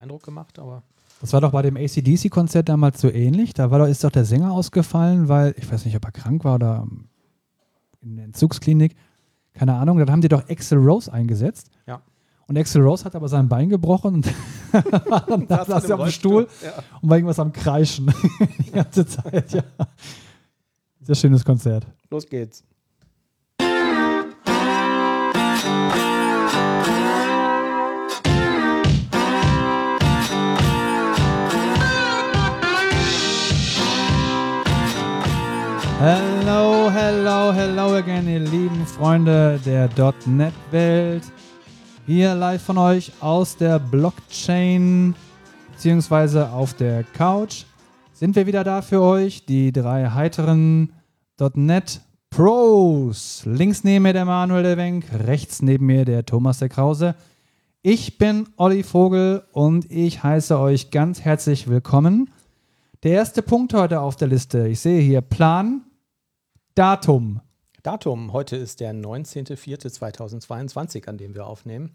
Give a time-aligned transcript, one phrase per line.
[0.00, 0.82] Eindruck gemacht, aber.
[1.20, 3.52] Das war doch bei dem ACDC-Konzert damals so ähnlich.
[3.52, 6.44] Da war doch, ist doch der Sänger ausgefallen, weil ich weiß nicht, ob er krank
[6.44, 6.86] war oder
[8.00, 8.96] in der Entzugsklinik.
[9.52, 9.98] Keine Ahnung.
[9.98, 11.70] Dann haben die doch Axel Rose eingesetzt.
[11.86, 12.00] Ja.
[12.46, 14.26] Und Axel Rose hat aber sein Bein gebrochen und
[15.50, 16.82] dann Saß er auf dem Stuhl Ja.
[17.02, 18.10] und war irgendwas am Kreischen
[18.66, 19.52] die ganze Zeit.
[19.52, 19.62] Ja.
[21.02, 21.86] Sehr schönes Konzert.
[22.10, 22.64] Los geht's.
[36.02, 39.90] Hello, hello, hello again, ihr lieben Freunde der
[40.24, 41.24] .NET-Welt.
[42.06, 45.14] Hier live von euch aus der Blockchain
[45.72, 47.64] beziehungsweise auf der Couch
[48.14, 50.94] sind wir wieder da für euch, die drei heiteren
[51.52, 53.42] .NET Pros.
[53.44, 57.14] Links neben mir der Manuel der Wenk, rechts neben mir der Thomas der Krause.
[57.82, 62.30] Ich bin Olli Vogel und ich heiße euch ganz herzlich willkommen.
[63.02, 65.82] Der erste Punkt heute auf der Liste, ich sehe hier Plan,
[66.74, 67.40] Datum.
[67.82, 71.90] Datum, heute ist der 19.04.2022, an dem wir aufnehmen.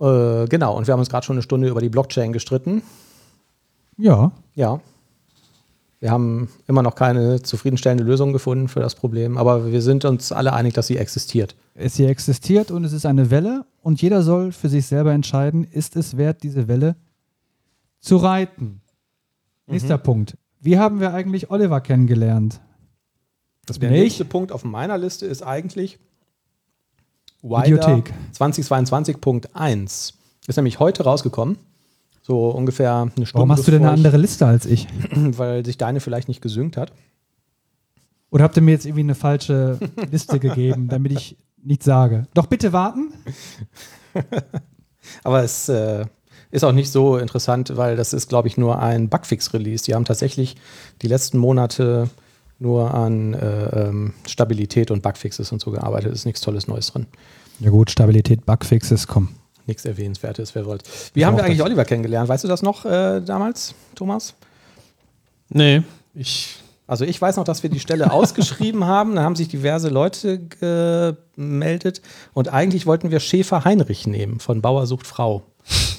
[0.00, 2.82] Äh, genau, und wir haben uns gerade schon eine Stunde über die Blockchain gestritten.
[3.96, 4.80] Ja, Ja.
[6.02, 10.32] Wir haben immer noch keine zufriedenstellende Lösung gefunden für das Problem, aber wir sind uns
[10.32, 11.56] alle einig, dass sie existiert.
[11.74, 15.64] es hier existiert und es ist eine Welle und jeder soll für sich selber entscheiden,
[15.64, 16.96] ist es wert, diese Welle
[17.98, 18.80] zu reiten.
[19.66, 20.38] Nächster Punkt.
[20.58, 22.62] Wie haben wir eigentlich Oliver kennengelernt?
[23.70, 24.02] Das Der bin ich.
[24.02, 26.00] nächste Punkt auf meiner Liste ist eigentlich
[27.40, 28.12] Videothek.
[28.36, 30.12] 2022.1.
[30.48, 31.56] Ist nämlich heute rausgekommen.
[32.20, 33.34] So ungefähr eine Stunde.
[33.34, 34.88] Warum hast du denn eine andere Liste als ich?
[35.12, 36.92] ich, Weil sich deine vielleicht nicht gesynkt hat.
[38.32, 39.78] Oder habt ihr mir jetzt irgendwie eine falsche
[40.10, 42.26] Liste gegeben, damit ich nichts sage?
[42.34, 43.12] Doch bitte warten.
[45.22, 46.06] Aber es äh,
[46.50, 49.84] ist auch nicht so interessant, weil das ist, glaube ich, nur ein Bugfix-Release.
[49.84, 50.56] Die haben tatsächlich
[51.02, 52.10] die letzten Monate
[52.60, 56.12] nur an äh, ähm, Stabilität und Bugfixes und so gearbeitet.
[56.12, 57.06] Ist nichts Tolles Neues drin.
[57.58, 59.30] Ja gut, Stabilität, Bugfixes, komm.
[59.66, 60.82] Nichts Erwähnenswertes, wer wollt.
[61.14, 61.66] Wie haben wir eigentlich das.
[61.66, 62.28] Oliver kennengelernt?
[62.28, 64.34] Weißt du das noch äh, damals, Thomas?
[65.48, 65.82] Nee,
[66.14, 66.56] ich.
[66.86, 69.14] Also ich weiß noch, dass wir die Stelle ausgeschrieben haben.
[69.14, 70.40] Da haben sich diverse Leute
[71.36, 72.02] gemeldet.
[72.34, 75.44] Und eigentlich wollten wir Schäfer Heinrich nehmen von Bauer sucht Frau.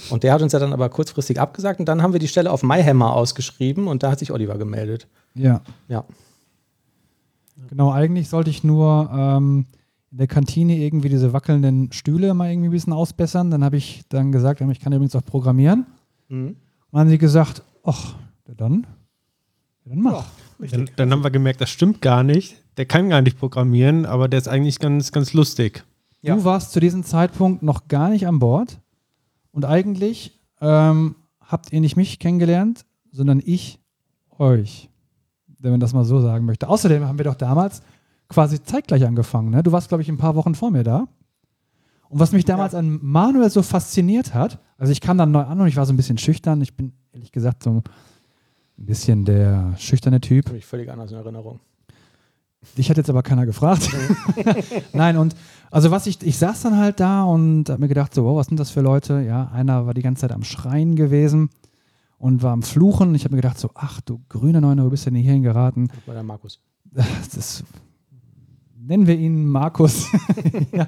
[0.09, 1.79] Und der hat uns ja dann aber kurzfristig abgesagt.
[1.79, 5.07] Und dann haben wir die Stelle auf MyHammer ausgeschrieben und da hat sich Oliver gemeldet.
[5.33, 5.61] Ja.
[5.87, 6.03] Ja.
[7.69, 9.65] Genau, eigentlich sollte ich nur ähm,
[10.11, 13.49] in der Kantine irgendwie diese wackelnden Stühle mal irgendwie ein bisschen ausbessern.
[13.49, 15.85] Dann habe ich dann gesagt, ich kann übrigens auch programmieren.
[16.27, 16.47] Mhm.
[16.47, 16.57] Und
[16.91, 18.15] dann haben sie gesagt, ach,
[18.47, 18.85] ja dann,
[19.85, 20.25] ja dann mach.
[20.59, 22.61] Dann, dann haben wir gemerkt, das stimmt gar nicht.
[22.77, 25.83] Der kann gar nicht programmieren, aber der ist eigentlich ganz, ganz lustig.
[26.21, 26.35] Ja.
[26.35, 28.79] Du warst zu diesem Zeitpunkt noch gar nicht an Bord
[29.51, 33.79] und eigentlich ähm, habt ihr nicht mich kennengelernt, sondern ich
[34.37, 34.89] euch,
[35.61, 36.67] wenn man das mal so sagen möchte.
[36.67, 37.81] Außerdem haben wir doch damals
[38.27, 39.51] quasi zeitgleich angefangen.
[39.51, 39.63] Ne?
[39.63, 41.07] Du warst, glaube ich, ein paar Wochen vor mir da.
[42.09, 45.61] Und was mich damals an Manuel so fasziniert hat, also ich kam dann neu an
[45.61, 46.61] und ich war so ein bisschen schüchtern.
[46.61, 47.83] Ich bin ehrlich gesagt so ein
[48.75, 50.47] bisschen der schüchterne Typ.
[50.47, 51.59] Habe ich völlig anders in Erinnerung.
[52.77, 53.89] Dich hat jetzt aber keiner gefragt.
[54.93, 55.35] Nein, und
[55.71, 58.47] also was ich, ich saß dann halt da und habe mir gedacht, so, wow, was
[58.47, 59.21] sind das für Leute?
[59.21, 61.49] Ja, einer war die ganze Zeit am Schreien gewesen
[62.21, 63.15] und war am Fluchen.
[63.15, 65.87] Ich habe mir gedacht, so, ach du grüne Neune, wo bist du denn hierhin geraten?
[65.87, 66.59] Das war der Markus.
[66.91, 67.63] Das
[68.77, 70.07] nennen wir ihn Markus.
[70.71, 70.87] ja.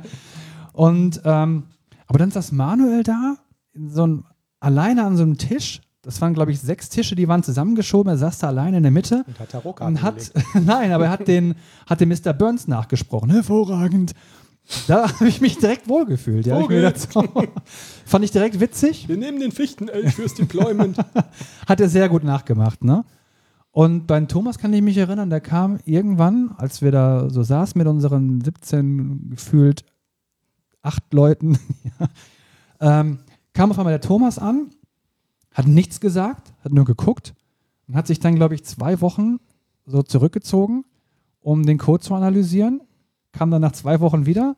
[0.73, 1.63] Und ähm,
[2.07, 3.37] aber dann saß Manuel da,
[3.73, 4.23] so ein,
[4.59, 5.81] alleine an so einem Tisch.
[6.03, 8.11] Das waren, glaube ich, sechs Tische, die waren zusammengeschoben.
[8.11, 11.11] Er saß da alleine in der Mitte Und hat Tarotkarten und hat, nein, aber er
[11.11, 11.55] hat den,
[11.87, 12.33] hat den Mr.
[12.33, 13.31] Burns nachgesprochen.
[13.31, 14.13] Hervorragend.
[14.87, 16.45] Da habe ich mich direkt wohlgefühlt.
[16.45, 16.97] Ja, hab ich gedacht,
[18.05, 19.07] fand ich direkt witzig.
[19.07, 20.97] Wir nehmen den Fichtenelch fürs Deployment.
[21.67, 23.05] Hat er sehr gut nachgemacht, ne?
[23.71, 27.77] Und beim Thomas kann ich mich erinnern, der kam irgendwann, als wir da so saßen
[27.77, 29.83] mit unseren 17 gefühlt
[30.83, 31.57] acht Leuten,
[31.99, 33.19] ja, ähm,
[33.53, 34.69] kam auf einmal der Thomas an,
[35.53, 37.33] hat nichts gesagt, hat nur geguckt
[37.87, 39.39] und hat sich dann, glaube ich, zwei Wochen
[39.87, 40.85] so zurückgezogen,
[41.41, 42.81] um den Code zu analysieren,
[43.33, 44.55] kam dann nach zwei Wochen wieder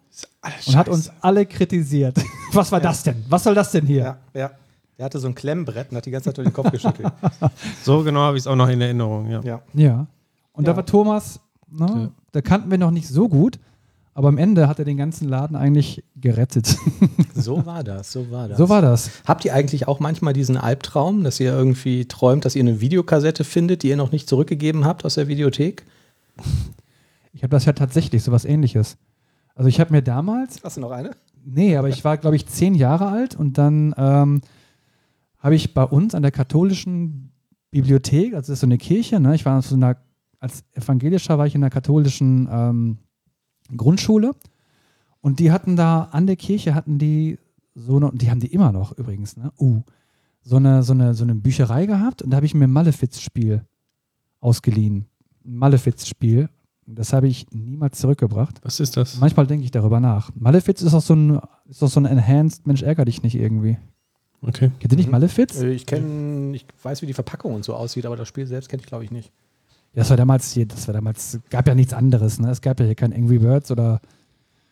[0.68, 2.18] und hat uns alle kritisiert.
[2.54, 3.24] Was war das denn?
[3.30, 4.04] Was soll das denn hier?
[4.04, 4.52] ja, ja.
[4.98, 7.12] Der hatte so ein Klemmbrett und hat die ganze Zeit durch den Kopf geschüttelt.
[7.84, 9.30] So genau habe ich es auch noch in Erinnerung.
[9.30, 9.42] Ja.
[9.42, 9.62] ja.
[9.74, 10.08] Ja.
[10.54, 10.72] Und Ja.
[10.72, 11.40] da war Thomas,
[11.70, 12.10] ne, Ja.
[12.32, 13.60] da kannten wir noch nicht so gut,
[14.14, 16.78] aber am Ende hat er den ganzen Laden eigentlich gerettet.
[17.38, 18.58] So war das, so war das.
[18.58, 19.10] so war das.
[19.26, 23.44] Habt ihr eigentlich auch manchmal diesen Albtraum, dass ihr irgendwie träumt, dass ihr eine Videokassette
[23.44, 25.84] findet, die ihr noch nicht zurückgegeben habt aus der Videothek?
[27.36, 28.98] Ich habe das ja tatsächlich, so was ähnliches.
[29.56, 31.12] Also ich habe mir damals, Hast du noch eine?
[31.44, 34.42] nee, aber ich war, glaube ich, zehn Jahre alt und dann ähm,
[35.38, 37.32] habe ich bei uns an der katholischen
[37.72, 39.36] Bibliothek, also das ist so eine Kirche, ne?
[39.36, 39.98] ich war so einer,
[40.40, 42.98] als Evangelischer war ich in einer katholischen ähm,
[43.76, 44.32] Grundschule
[45.20, 47.38] und die hatten da an der Kirche hatten die
[47.74, 49.52] so eine, die haben die immer noch übrigens, ne?
[49.60, 49.84] Uh,
[50.42, 53.66] so eine, so eine, so eine Bücherei gehabt und da habe ich mir ein Malefiz-Spiel
[54.40, 55.08] ausgeliehen.
[55.44, 56.50] Ein Malefiz-Spiel.
[56.88, 58.60] Das habe ich niemals zurückgebracht.
[58.64, 59.18] Was ist das?
[59.18, 60.30] Manchmal denke ich darüber nach.
[60.36, 63.78] Malefiz ist auch so ein, ist auch so ein Enhanced, Mensch, ärger dich nicht irgendwie.
[64.42, 64.70] Okay.
[64.80, 65.14] Kennt ihr nicht Mhm.
[65.14, 65.60] Malefiz?
[65.62, 68.70] Äh, Ich kenne, ich weiß, wie die Verpackung und so aussieht, aber das Spiel selbst
[68.70, 69.32] kenne ich, glaube ich, nicht.
[69.94, 72.52] Ja, das war damals hier, das war damals, gab ja nichts anderes, ne?
[72.52, 74.00] Es gab ja hier kein Angry Birds oder,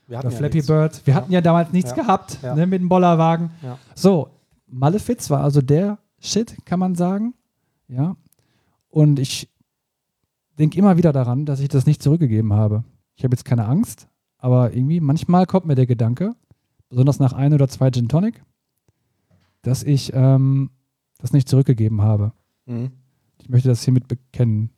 [0.07, 0.67] Wir oder ja Flappy nichts.
[0.67, 1.01] Bird.
[1.05, 1.19] Wir Ja.
[1.21, 1.95] hatten ja damals nichts Ja.
[1.95, 2.53] gehabt, Ja.
[2.53, 3.49] ne, mit dem Bollerwagen.
[3.63, 3.79] Ja.
[3.95, 4.29] So,
[4.67, 7.33] Malefiz war also der Shit, kann man sagen.
[7.87, 8.15] Ja.
[8.89, 9.49] Und ich
[10.59, 12.83] denke immer wieder daran, dass ich das nicht zurückgegeben habe.
[13.15, 14.07] Ich habe jetzt keine Angst,
[14.37, 16.35] aber irgendwie manchmal kommt mir der Gedanke,
[16.89, 18.43] besonders nach ein oder zwei Gin Tonic,
[19.61, 20.69] dass ich ähm,
[21.19, 22.33] das nicht zurückgegeben habe.
[22.65, 22.91] Mhm.
[23.41, 24.69] Ich möchte das hiermit bekennen.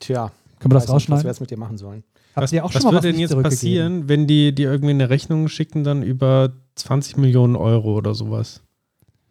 [0.00, 1.26] Tja, Können wir das weiß nicht, was wir rausschneiden?
[1.26, 2.04] jetzt mit dir machen sollen.
[2.34, 4.70] Habt Was, ihr auch was schon mal würde was denn jetzt passieren, wenn die dir
[4.70, 8.62] irgendwie eine Rechnung schicken, dann über 20 Millionen Euro oder sowas?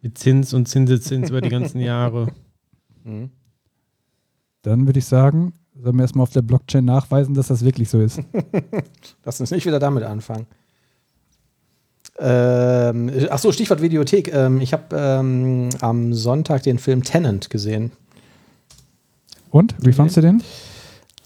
[0.02, 2.28] Mit Zins und Zinseszins über die ganzen Jahre.
[3.02, 3.30] Mhm.
[4.62, 8.00] Dann würde ich sagen, sollen wir erstmal auf der Blockchain nachweisen, dass das wirklich so
[8.00, 8.20] ist.
[9.24, 10.46] Lass uns nicht wieder damit anfangen.
[12.18, 14.32] Ähm, ach so, Stichwort Videothek.
[14.32, 17.92] Ähm, ich habe ähm, am Sonntag den Film Tenant gesehen.
[19.50, 20.42] Und, wie fandst du den?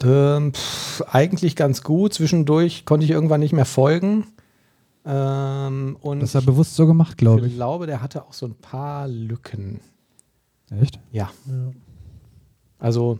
[0.04, 2.14] Ähm, pff, eigentlich ganz gut.
[2.14, 4.26] Zwischendurch konnte ich irgendwann nicht mehr folgen.
[5.04, 7.54] Ähm, und Das war bewusst so gemacht, glaube ich ich.
[7.56, 9.80] glaube, der hatte auch so ein paar Lücken.
[10.80, 10.98] Echt?
[11.12, 11.30] Ja.
[12.84, 13.18] Also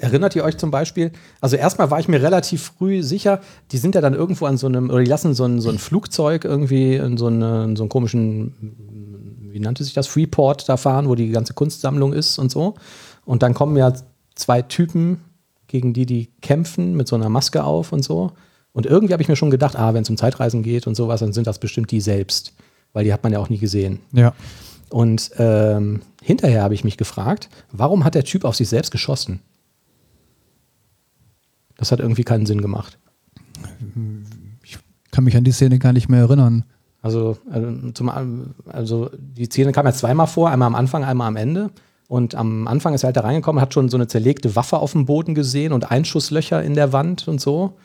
[0.00, 3.40] erinnert ihr euch zum Beispiel, also erstmal war ich mir relativ früh sicher,
[3.72, 5.78] die sind ja dann irgendwo an so einem, oder die lassen so ein, so ein
[5.78, 8.54] Flugzeug irgendwie in so, eine, in so einen komischen,
[9.50, 12.74] wie nannte sich das, Freeport da fahren, wo die ganze Kunstsammlung ist und so.
[13.24, 13.94] Und dann kommen ja
[14.34, 15.22] zwei Typen,
[15.66, 18.32] gegen die die kämpfen, mit so einer Maske auf und so.
[18.72, 21.20] Und irgendwie habe ich mir schon gedacht, ah, wenn es um Zeitreisen geht und sowas,
[21.20, 22.52] dann sind das bestimmt die selbst.
[22.92, 24.00] Weil die hat man ja auch nie gesehen.
[24.12, 24.34] Ja.
[24.90, 29.40] Und ähm, hinterher habe ich mich gefragt, warum hat der Typ auf sich selbst geschossen?
[31.76, 32.98] Das hat irgendwie keinen Sinn gemacht.
[35.12, 36.64] Kann mich an die Szene gar nicht mehr erinnern.
[37.02, 38.10] Also, äh, zum,
[38.66, 41.70] also die Szene kam ja zweimal vor, einmal am Anfang, einmal am Ende.
[42.08, 44.92] Und am Anfang ist er halt da reingekommen, hat schon so eine zerlegte Waffe auf
[44.92, 47.78] dem Boden gesehen und Einschusslöcher in der Wand und so.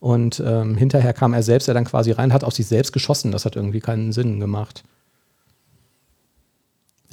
[0.00, 3.32] Und ähm, hinterher kam er selbst ja dann quasi rein, hat auf sich selbst geschossen.
[3.32, 4.82] Das hat irgendwie keinen Sinn gemacht.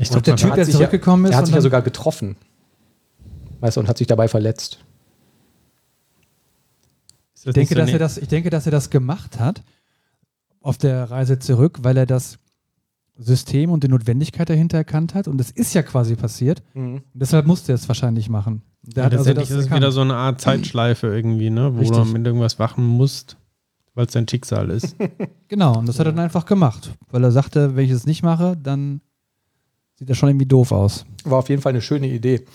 [0.09, 2.35] Ich Und der Typ, der sich zurückgekommen ja, ist Er hat sich ja sogar getroffen.
[3.59, 4.79] Weißt du, und hat sich dabei verletzt.
[7.45, 9.63] Ich denke, dass er das, ich denke, dass er das gemacht hat
[10.61, 12.39] auf der Reise zurück, weil er das
[13.17, 15.27] System und die Notwendigkeit dahinter erkannt hat.
[15.27, 16.63] Und das ist ja quasi passiert.
[16.73, 18.63] Und deshalb musste er es wahrscheinlich machen.
[18.81, 21.73] Der Ja, hat also letztendlich das ist es wieder so eine Art Zeitschleife irgendwie, ne?
[21.75, 21.97] wo Richtig.
[21.97, 23.37] du mit irgendwas wachen musst,
[23.93, 24.95] weil es dein Schicksal ist.
[25.49, 26.93] Genau, und das hat er dann einfach gemacht.
[27.11, 29.01] Weil er sagte, wenn ich es nicht mache, dann
[30.03, 31.05] sieht er schon irgendwie doof aus.
[31.23, 32.45] War auf jeden Fall eine schöne Idee.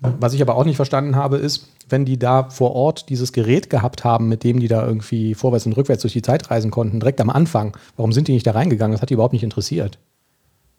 [0.00, 3.70] Was ich aber auch nicht verstanden habe, ist, wenn die da vor Ort dieses Gerät
[3.70, 7.00] gehabt haben, mit dem die da irgendwie vorwärts und rückwärts durch die Zeit reisen konnten,
[7.00, 8.92] direkt am Anfang, warum sind die nicht da reingegangen?
[8.92, 9.98] Das hat die überhaupt nicht interessiert.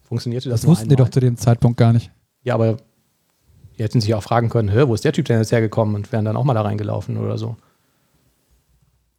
[0.04, 2.12] Funktionierte das, Das wussten die doch zu dem Zeitpunkt gar nicht.
[2.44, 2.78] Ja, aber
[3.78, 6.26] die hätten sich auch fragen können, wo ist der Typ denn jetzt hergekommen und wären
[6.26, 7.57] dann auch mal da reingelaufen oder so.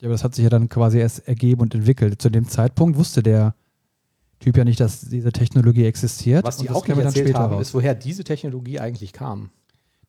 [0.01, 2.23] Ja, aber das hat sich ja dann quasi erst ergeben und entwickelt.
[2.23, 3.55] Zu dem Zeitpunkt wusste der
[4.41, 6.45] Typ ja nicht, dass diese Technologie existiert.
[6.45, 7.69] Was die Und auch nicht erzählt haben, raus.
[7.69, 9.51] ist, woher diese Technologie eigentlich kam.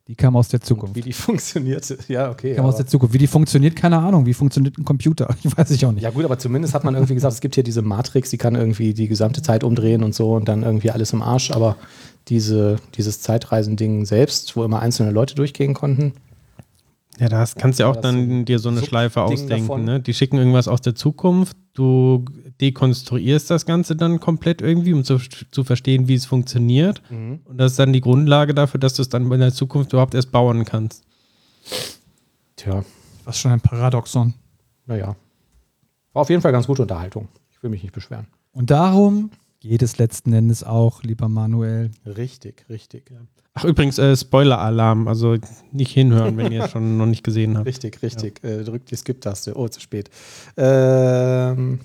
[0.08, 0.96] Die kam aus der Und Zukunft.
[0.96, 1.96] wie die funktionierte.
[2.08, 2.54] Ja, okay.
[2.54, 3.14] kam aus der Zukunft.
[3.14, 4.26] Wie die funktioniert, keine Ahnung.
[4.26, 5.28] Wie funktioniert ein Computer?
[5.44, 6.02] Ich weiß ich auch nicht.
[6.02, 8.54] Ja gut, aber zumindest hat man irgendwie gesagt, es gibt hier diese Matrix, die kann
[8.54, 11.50] irgendwie die gesamte Zeit umdrehen und so und dann irgendwie alles im Arsch.
[11.52, 11.76] Aber
[12.28, 16.14] diese, dieses Zeitreisending selbst, wo immer einzelne Leute durchgehen konnten,
[17.18, 19.84] Ja, das kannst du ja auch dann so dir so eine Subding Schleife ausdenken.
[19.84, 20.00] Ne?
[20.00, 22.24] Die schicken irgendwas aus der Zukunft, du
[22.60, 27.02] dekonstruierst das Ganze dann komplett irgendwie, um zu, zu verstehen, wie es funktioniert.
[27.10, 30.14] Und das ist dann die Grundlage dafür, dass du es dann in der Zukunft überhaupt
[30.14, 31.04] erst bauen kannst.
[32.56, 32.84] tja,
[33.24, 34.34] Was schon ein Paradoxon.
[34.86, 35.16] naja.
[36.12, 37.28] War auf jeden Fall ganz gute Unterhaltung.
[37.50, 38.26] Ich will mich nicht beschweren.
[38.52, 39.30] Und darum
[39.62, 41.90] geht es letzten Endes auch, lieber Manuel.
[42.04, 43.12] Richtig, richtig.
[43.54, 45.36] Ach, übrigens, äh, Spoiler-Alarm, also
[45.70, 47.66] nicht hinhören, wenn ihr es schon noch nicht gesehen habt.
[47.66, 48.42] Richtig, richtig.
[48.42, 49.56] Äh, drückt die Skip-Taste.
[49.56, 50.10] Oh, zu spät.
[50.56, 51.80] Ähm,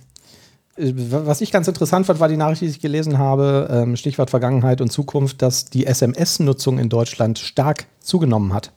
[0.77, 4.29] äh, was ich ganz interessant fand, war die Nachricht, die ich gelesen habe, ähm, Stichwort
[4.29, 8.71] Vergangenheit und Zukunft, dass die SMS-Nutzung in Deutschland stark zugenommen hat.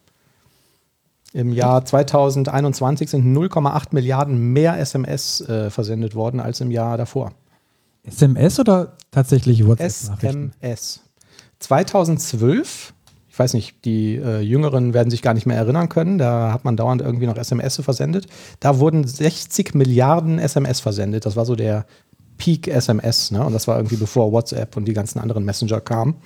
[1.33, 7.33] Im Jahr 2021 sind 0,8 Milliarden mehr SMS äh, versendet worden als im Jahr davor.
[8.05, 10.53] SMS oder tatsächlich WhatsApp-Nachrichten?
[10.61, 11.01] SMS.
[11.59, 12.95] 2012,
[13.29, 16.65] ich weiß nicht, die äh, Jüngeren werden sich gar nicht mehr erinnern können, da hat
[16.65, 18.27] man dauernd irgendwie noch SMS versendet.
[18.61, 21.27] Da wurden 60 Milliarden SMS versendet.
[21.27, 21.87] Das war so der
[22.39, 23.45] Peak SMS, ne?
[23.45, 26.17] Und das war irgendwie bevor WhatsApp und die ganzen anderen Messenger kamen.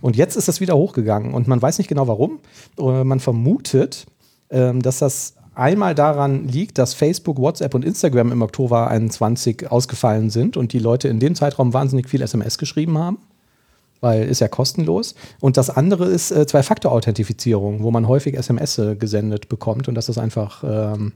[0.00, 2.40] Und jetzt ist das wieder hochgegangen und man weiß nicht genau warum.
[2.78, 4.06] Äh, Man vermutet,
[4.48, 10.30] ähm, dass das einmal daran liegt, dass Facebook, WhatsApp und Instagram im Oktober 21 ausgefallen
[10.30, 13.18] sind und die Leute in dem Zeitraum wahnsinnig viel SMS geschrieben haben,
[14.00, 15.14] weil ist ja kostenlos.
[15.40, 20.06] Und das andere ist äh, Zwei-Faktor-Authentifizierung, wo man häufig SMS -e gesendet bekommt und dass
[20.06, 21.12] das einfach ähm,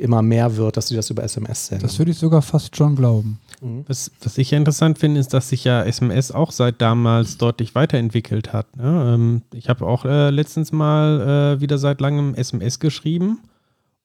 [0.00, 1.82] immer mehr wird, dass sie das über SMS senden.
[1.86, 3.38] Das würde ich sogar fast schon glauben.
[3.86, 7.74] Was, was ich ja interessant finde, ist, dass sich ja SMS auch seit damals deutlich
[7.74, 8.74] weiterentwickelt hat.
[8.76, 9.12] Ne?
[9.14, 13.38] Ähm, ich habe auch äh, letztens mal äh, wieder seit langem SMS geschrieben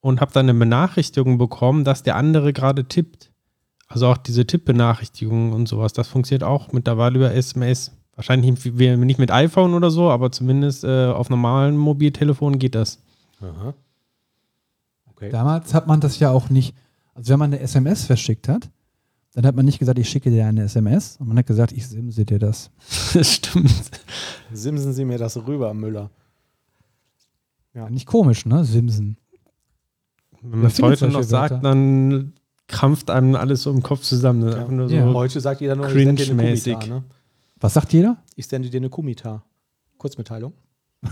[0.01, 3.31] und habe dann eine Benachrichtigung bekommen, dass der andere gerade tippt.
[3.87, 7.91] Also auch diese Tippbenachrichtigungen und sowas, das funktioniert auch mittlerweile über SMS.
[8.15, 12.99] Wahrscheinlich nicht- nicht mit iPhone oder so, aber zumindest äh, auf normalen Mobiltelefonen geht das.
[13.41, 13.73] Aha.
[15.15, 15.29] Okay.
[15.29, 16.75] Damals hat man das ja auch nicht,
[17.13, 18.69] also wenn man eine SMS verschickt hat,
[19.33, 21.87] dann hat man nicht gesagt, ich schicke dir eine SMS, und man hat gesagt, ich
[21.87, 22.69] simse dir das.
[23.13, 23.91] Das stimmt.
[24.51, 26.09] Simsen Sie mir das rüber, Müller.
[27.73, 27.89] Ja.
[27.89, 28.63] Nicht komisch, ne?
[28.65, 29.17] Simsen.
[30.41, 32.33] Wenn man es heute noch sagt, dann
[32.67, 34.47] krampft einem alles so im Kopf zusammen.
[34.47, 35.13] Ist einfach nur so Ja.
[35.13, 36.73] Heute sagt jeder nur, ich sende dir eine Cringe-mäßig.
[36.73, 36.95] Kumita.
[36.95, 37.03] Ne?
[37.59, 38.17] Was sagt jeder?
[38.35, 39.43] Ich sende dir eine Kumita.
[39.97, 40.53] Kurzmitteilung.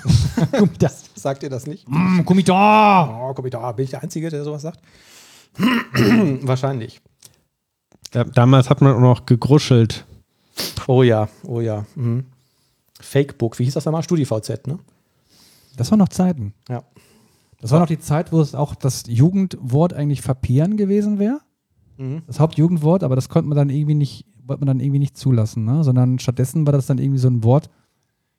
[0.79, 1.09] das.
[1.15, 1.87] Sagt ihr das nicht?
[1.87, 3.29] Mm, Kumita!
[3.29, 4.79] Oh, Kumita, bin ich der Einzige, der sowas sagt?
[6.41, 7.01] Wahrscheinlich.
[8.11, 10.05] Da, damals hat man auch noch gegruschelt.
[10.87, 11.85] Oh ja, oh ja.
[11.95, 12.25] Mhm.
[12.99, 14.03] Fakebook, wie hieß das nochmal?
[14.03, 14.79] StudiVZ, ne?
[15.77, 16.53] Das waren noch Zeiten.
[16.69, 16.83] Ja.
[17.59, 21.39] Das war noch die Zeit, wo es auch das Jugendwort eigentlich verpieren gewesen wäre.
[21.97, 22.23] Mhm.
[22.27, 25.65] Das Hauptjugendwort, aber das konnte man dann irgendwie nicht, wollte man dann irgendwie nicht zulassen,
[25.65, 25.83] ne?
[25.83, 27.69] Sondern stattdessen war das dann irgendwie so ein Wort,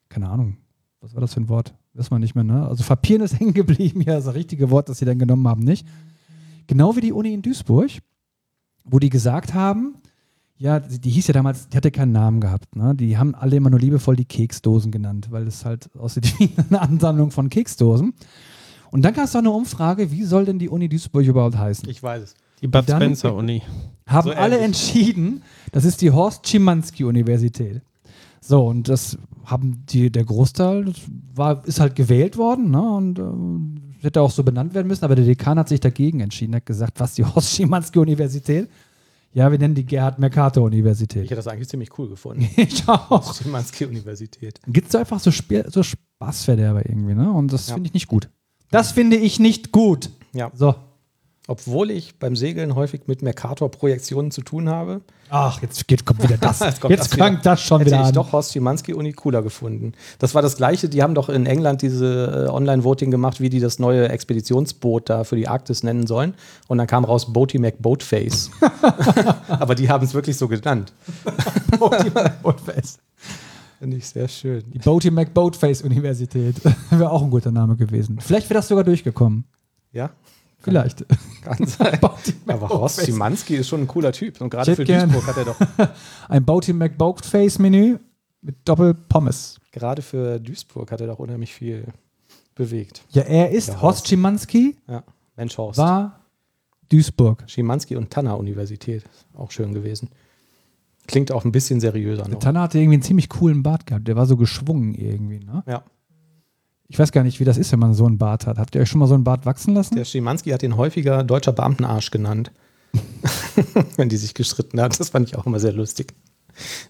[0.08, 0.58] keine Ahnung,
[1.04, 1.75] was war das für ein Wort?
[1.92, 2.66] Weiß man nicht mehr, ne?
[2.66, 5.87] Also verpieren ist hängen geblieben, ja, das richtige Wort, das sie dann genommen haben, nicht.
[6.66, 7.90] Genau wie die Uni in Duisburg,
[8.84, 9.96] wo die gesagt haben,
[10.56, 12.94] ja, die, die hieß ja damals, die hatte keinen Namen gehabt, ne?
[12.94, 16.80] Die haben alle immer nur liebevoll die Keksdosen genannt, weil es halt aussieht wie eine
[16.80, 18.14] Ansammlung von Keksdosen.
[18.90, 21.87] Und dann gab es doch eine Umfrage, wie soll denn die Uni Duisburg überhaupt heißen?
[21.88, 22.34] Ich weiß es.
[22.62, 23.62] Die Bud Spencer Uni.
[24.06, 25.42] haben So alle entschieden,
[25.73, 27.82] das ist die Horst Schimanski Universität.
[28.40, 30.92] So, und das haben die, der Großteil
[31.34, 32.80] war, ist halt gewählt worden, ne?
[32.82, 36.54] Und äh, hätte auch so benannt werden müssen, aber der Dekan hat sich dagegen entschieden,
[36.54, 38.68] hat gesagt, was die Horst Schimanski Universität?
[39.32, 41.24] Ja, wir nennen die Gerhard Mercator Ich Universität.
[41.24, 42.48] hätte das eigentlich ziemlich cool gefunden.
[42.56, 43.34] Ich auch.
[43.34, 44.60] Schimanski Universität.
[44.68, 47.30] Gibt es so einfach so, Spiel, so Spaßverderber irgendwie, ne?
[47.32, 47.74] Und das Ja.
[47.74, 48.28] finde ich nicht gut.
[48.70, 50.10] Das finde ich nicht gut.
[50.32, 50.50] Ja.
[50.54, 50.74] So.
[51.46, 56.38] Obwohl ich beim Segeln häufig mit Mercator-Projektionen zu tun habe, Ach, jetzt geht, kommt wieder
[56.38, 56.60] das.
[56.60, 57.50] Jetzt jetzt kommt das fängt wieder.
[57.50, 58.12] das schon hätte wieder ich an.
[58.14, 59.92] doch Horst Schimanski-Uni cooler gefunden.
[60.18, 63.60] Das war das Gleiche, die haben doch in England diese äh, Online-Voting gemacht, wie die
[63.60, 66.34] das neue Expeditionsboot da für die Arktis nennen sollen.
[66.68, 68.50] Und dann kam raus Boaty McBoatface.
[69.48, 70.92] Aber die haben es wirklich so genannt.
[72.42, 72.98] Boatface.
[73.78, 74.64] Finde ich sehr schön.
[74.72, 76.56] Die Boaty McBoatface Universität.
[76.90, 78.18] wäre auch ein guter Name gewesen.
[78.20, 79.44] Vielleicht wäre das sogar durchgekommen.
[79.92, 80.10] Ja,
[80.64, 81.04] Vielleicht.
[81.42, 81.99] kann sein.
[82.47, 83.04] Aber Horst.
[83.04, 84.40] Schimanski ist schon ein cooler Typ.
[84.40, 85.88] Und gerade für gern- Duisburg hat er doch,
[86.28, 87.99] Ein Boaty McBoatface Menü
[88.42, 89.61] mit Doppel-Pommes.
[89.73, 91.87] gerade für Duisburg hat er doch unheimlich viel
[92.54, 93.02] bewegt.
[93.11, 94.09] Ja, er ist, Ja, Horst Horst.
[94.09, 95.02] Schimanski Ja,
[95.37, 95.78] Mensch Horst.
[95.78, 96.21] war
[96.90, 97.42] Duisburg.
[97.47, 99.04] Schimanski und Tanner Universität.
[99.37, 100.11] Auch schön gewesen.
[101.06, 102.25] Klingt auch ein bisschen seriöser.
[102.38, 104.09] Tanner hatte irgendwie einen ziemlich coolen Bart gehabt.
[104.09, 105.40] Der war so geschwungen irgendwie.
[105.40, 105.62] Ne?
[105.66, 105.83] Ja.
[106.88, 108.58] Ich weiß gar nicht, wie das ist, wenn man so einen Bart hat.
[108.58, 109.96] Habt ihr euch schon mal so einen Bart wachsen lassen?
[109.96, 112.52] Der Schimanski hat ihn häufiger deutscher Beamtenarsch genannt.
[113.96, 114.98] Wenn die sich gestritten hat.
[115.00, 116.14] Das fand ich auch immer sehr lustig.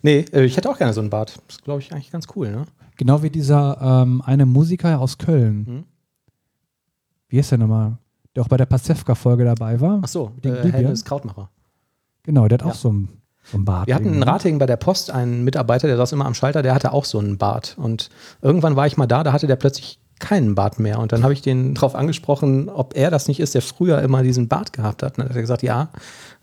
[0.03, 1.41] Nee, äh, ich hätte auch gerne so einen Bart.
[1.49, 2.65] Das glaube ich eigentlich ganz cool, ne?
[2.97, 5.67] Genau wie dieser ähm, eine Musiker aus Köln.
[5.67, 5.85] Hm?
[7.29, 7.99] Wie ist der nochmal?
[8.37, 10.01] Der auch bei der Pasewka-Folge dabei war.
[10.03, 10.73] Ach so, Den äh?
[10.73, 11.51] Helmes Krautmacher.
[12.25, 12.71] Genau, der hat Ja.
[12.73, 13.09] auch so einen,
[13.53, 13.87] einen Bart.
[13.87, 14.29] Wir hatten in irgendwie.
[14.29, 17.19] Ratingen bei der Post einen Mitarbeiter, der saß immer am Schalter, der hatte auch so
[17.19, 17.77] einen Bart.
[17.79, 18.09] Und
[18.43, 20.99] irgendwann war ich mal da, da hatte der plötzlich keinen Bart mehr.
[20.99, 24.23] Und dann habe ich den darauf angesprochen, ob er das nicht ist, der früher immer
[24.23, 25.13] diesen Bart gehabt hat.
[25.13, 25.91] Und dann hat er gesagt, ja.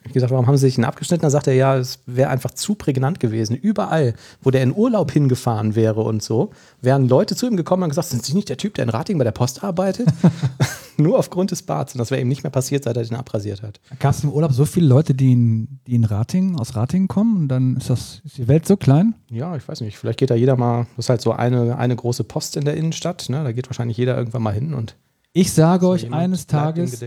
[0.02, 1.22] Ich habe gesagt, warum haben sie sich ihn abgeschnitten?
[1.22, 3.56] Dann sagt er, ja, es wäre einfach zu prägnant gewesen.
[3.56, 6.50] Überall, wo der in Urlaub hingefahren wäre und so,
[6.82, 9.20] wären Leute zu ihm gekommen und gesagt, sind Sie nicht der Typ, der in Ratingen
[9.20, 10.08] bei der Post arbeitet?
[10.98, 11.94] Nur aufgrund des Barts.
[11.94, 13.80] Und das wäre ihm nicht mehr passiert, seit er den abrasiert hat.
[14.00, 17.38] Gab es im Urlaub so viele Leute, die in, die in Ratingen, aus Ratingen kommen
[17.38, 19.14] und dann ist, das, ist die Welt so klein?
[19.30, 19.98] Ja, ich weiß nicht.
[19.98, 22.76] Vielleicht geht da jeder mal, das ist halt so eine, eine große Post in der
[22.76, 23.30] Innenstadt.
[23.30, 23.44] Ne?
[23.44, 24.96] Da geht wahrscheinlich jeder irgendwann mal hin und
[25.34, 27.04] Ich sage euch, jemand eines Tages,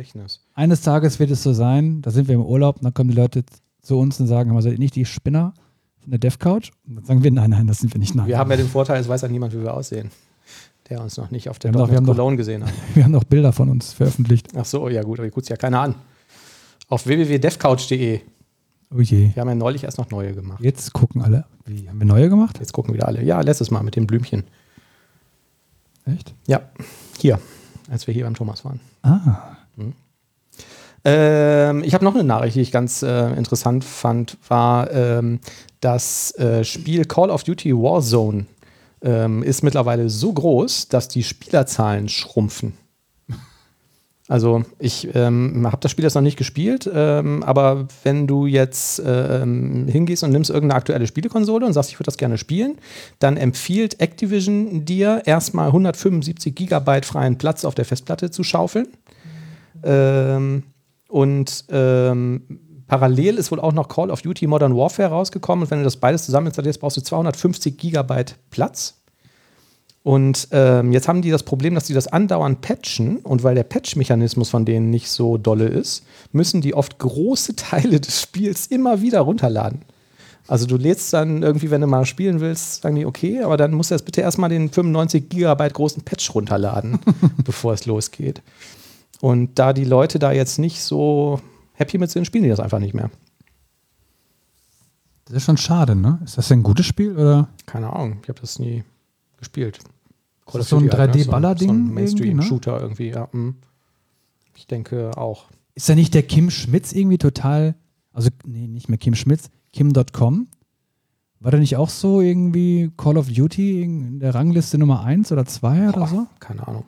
[0.55, 3.17] eines Tages wird es so sein, da sind wir im Urlaub und dann kommen die
[3.17, 3.45] Leute
[3.83, 5.53] zu uns und sagen, aber seid ihr nicht die Spinner
[6.01, 6.71] von der Dev Couch?
[6.87, 8.15] Und dann sagen wir, nein, nein, das sind wir nicht.
[8.15, 8.27] Nein.
[8.27, 10.11] Wir haben ja den Vorteil, es weiß ja niemand, wie wir aussehen.
[10.91, 12.73] Der uns noch nicht auf der haben doch- Cologne gesehen hat.
[12.95, 14.49] wir haben noch Bilder von uns veröffentlicht.
[14.55, 15.95] Ach so, ja gut, aber guckt ja keiner an.
[16.89, 18.21] Auf www.devcouch.de.
[18.95, 19.31] Oh je.
[19.35, 20.63] Wir haben ja neulich erst noch neue gemacht.
[20.63, 21.47] Jetzt gucken alle.
[21.65, 22.59] Wie, haben wir neue gemacht?
[22.61, 23.23] Jetzt gucken wieder alle.
[23.23, 24.45] Ja, letztes Mal mit dem Blümchen.
[26.07, 26.35] Echt?
[26.47, 26.61] Ja,
[27.19, 27.39] hier,
[27.91, 28.81] als wir hier beim Thomas waren.
[29.03, 29.55] Ah.
[31.05, 35.41] Ähm, ich habe noch eine Nachricht, die ich ganz äh, interessant fand, war ähm,
[35.81, 38.47] das äh, Spiel Call of Duty Warzone
[39.03, 42.73] ähm, ist mittlerweile so groß, dass die Spielerzahlen schrumpfen.
[44.27, 49.03] Also ich ähm, habe das Spiel jetzt noch nicht gespielt, ähm, aber wenn du jetzt
[49.05, 52.79] ähm, hingehst und nimmst irgendeine aktuelle Spielekonsole und sagst, ich würde das gerne spielen,
[53.19, 58.89] dann empfiehlt Activision dir erstmal 175 Gigabyte freien Platz auf der Festplatte zu schaufeln.
[59.83, 60.63] Ähm,
[61.09, 62.43] und ähm,
[62.87, 65.65] parallel ist wohl auch noch Call of Duty Modern Warfare rausgekommen.
[65.65, 69.04] Und wenn du das beides zusammen installierst, brauchst du 250 Gigabyte Platz.
[70.05, 73.17] Und ähm, jetzt haben die das Problem, dass die das andauernd patchen.
[73.21, 78.01] Und weil der Patch-Mechanismus von denen nicht so dolle ist, müssen die oft große Teile
[78.01, 79.81] des Spiels immer wieder runterladen.
[80.47, 83.73] Also du lädst dann irgendwie, wenn du mal spielen willst, sagen die, okay, aber dann
[83.73, 86.99] musst du jetzt bitte erstmal den 95 Gigabyte großen Patch runterladen,
[87.45, 88.43] bevor es losgeht.
[89.23, 91.41] Und da die Leute da jetzt nicht so
[91.73, 93.11] happy mit sind, spielen die das einfach nicht mehr.
[95.25, 96.21] Das ist schon schade, ne?
[96.27, 97.49] Ist das denn ein gutes Spiel oder?
[97.65, 98.85] Keine Ahnung, ich habe das nie
[99.39, 99.79] gespielt.
[100.47, 101.23] Ist das so ein Duty halt, ne?
[101.23, 101.95] 3D-Baller-Ding So ein irgendwie, ne?
[101.95, 103.29] Mainstream-Shooter irgendwie, ja.
[103.33, 103.57] mm.
[104.57, 105.47] Ich denke auch.
[105.75, 107.75] Ist da nicht der Kim Schmitz irgendwie total,
[108.13, 110.49] also nee, nicht mehr Kim Schmitz, Kim.com?
[111.41, 115.45] War der nicht auch so irgendwie Call of Duty in der Rangliste Nummer 1 oder
[115.45, 116.27] 2 oder so?
[116.41, 116.85] Keine Ahnung.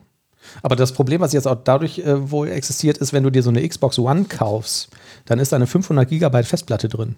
[0.63, 3.49] Aber das Problem, was jetzt auch dadurch äh, wohl existiert, ist, wenn du dir so
[3.49, 4.89] eine Xbox One kaufst,
[5.25, 7.15] dann ist da eine 500 Gigabyte Festplatte drin.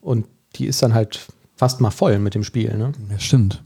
[0.00, 2.76] Und die ist dann halt fast mal voll mit dem Spiel.
[2.76, 2.92] Ne?
[3.10, 3.62] Ja, stimmt.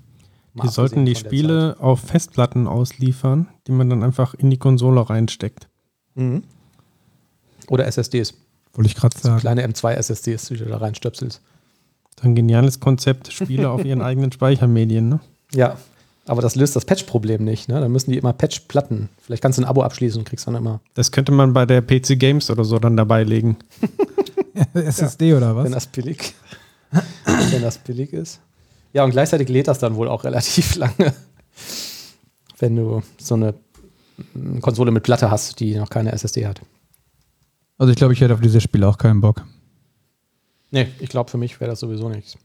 [0.53, 5.09] Mal Die sollten die Spiele auf Festplatten ausliefern, die man dann einfach in die Konsole
[5.09, 5.69] reinsteckt.
[6.15, 6.43] Mhm.
[7.69, 8.35] Oder SSDs.
[8.75, 9.41] Wollte ich gerade sagen.
[9.41, 11.41] Kleine M2-SSDs, die du da reinstöpselst.
[12.21, 15.09] So ein geniales Konzept, Spiele auf ihren eigenen Speichermedien.
[15.09, 15.21] Ne?
[15.55, 15.77] Ja,
[16.27, 17.69] aber das löst das Patch-Problem nicht.
[17.69, 17.81] Ne?
[17.81, 19.09] Dann müssen die immer Patch-Platten.
[19.21, 21.81] Vielleicht kannst du ein Abo abschließen und kriegst dann immer, Das könnte man bei der
[21.81, 23.57] PC Games oder so dann dabei legen.
[24.75, 25.65] SSD oder was?
[25.65, 26.35] wenn das billig,
[27.25, 28.41] wenn das billig ist.
[28.93, 31.15] Ja, und gleichzeitig lädt das dann wohl auch relativ lange,
[32.59, 33.55] wenn du so eine
[34.61, 36.61] Konsole mit Platte hast, die noch keine SSD hat.
[37.79, 39.43] Also ich glaube, ich hätte auf dieses Spiel auch keinen Bock.
[40.71, 42.37] Nee, ich glaube, für mich wäre das sowieso nichts.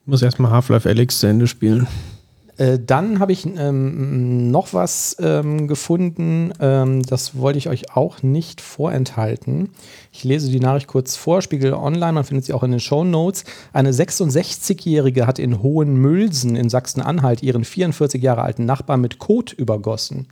[0.00, 1.86] Ich muss erstmal Half-Life Alyx zu Ende spielen.
[2.58, 8.22] Äh, dann habe ich ähm, noch was ähm, gefunden, ähm, das wollte ich euch auch
[8.22, 9.70] nicht vorenthalten.
[10.12, 13.04] Ich lese die Nachricht kurz vor, Spiegel Online, man findet sie auch in den Show
[13.04, 13.44] Notes.
[13.72, 20.26] Eine 66-Jährige hat in Hohenmülsen in Sachsen-Anhalt ihren 44 Jahre alten Nachbarn mit Kot übergossen.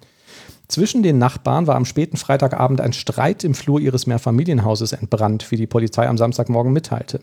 [0.69, 5.57] Zwischen den Nachbarn war am späten Freitagabend ein Streit im Flur ihres Mehrfamilienhauses entbrannt, wie
[5.57, 7.21] die Polizei am Samstagmorgen mitteilte.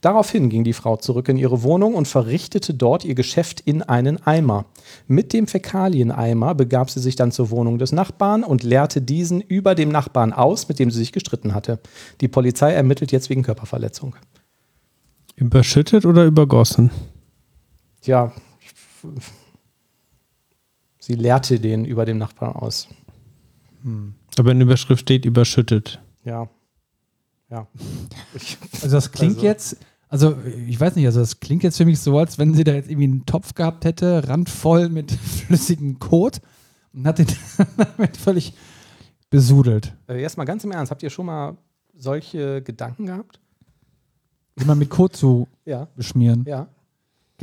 [0.00, 4.24] Daraufhin ging die Frau zurück in ihre Wohnung und verrichtete dort ihr Geschäft in einen
[4.24, 4.66] Eimer.
[5.08, 9.74] Mit dem Fäkalieneimer begab sie sich dann zur Wohnung des Nachbarn und leerte diesen über
[9.74, 11.80] dem Nachbarn aus, mit dem sie sich gestritten hatte.
[12.20, 14.14] Die Polizei ermittelt jetzt wegen Körperverletzung.
[15.34, 16.90] Überschüttet oder übergossen?
[18.02, 18.32] Ja,
[21.04, 22.88] sie leerte den über dem Nachbarn aus.
[24.38, 26.00] Aber in der Überschrift steht überschüttet.
[26.24, 26.48] Ja.
[27.50, 27.66] Ja.
[28.34, 29.76] Ich, Also das klingt Also- jetzt,
[30.08, 30.36] also
[30.66, 32.88] ich weiß nicht, also das klingt jetzt für mich so, als wenn sie da jetzt
[32.90, 35.10] irgendwie einen Topf gehabt hätte, randvoll mit
[35.46, 36.40] flüssigem Kot
[36.92, 37.26] und hat den
[37.76, 38.54] damit völlig
[39.30, 39.92] besudelt.
[40.08, 41.56] äh, jetzt mal ganz im Ernst, habt ihr schon mal
[41.96, 43.40] solche Gedanken gehabt?
[44.56, 46.44] Immer mit Kot zu Ja, beschmieren.
[46.46, 46.68] ja.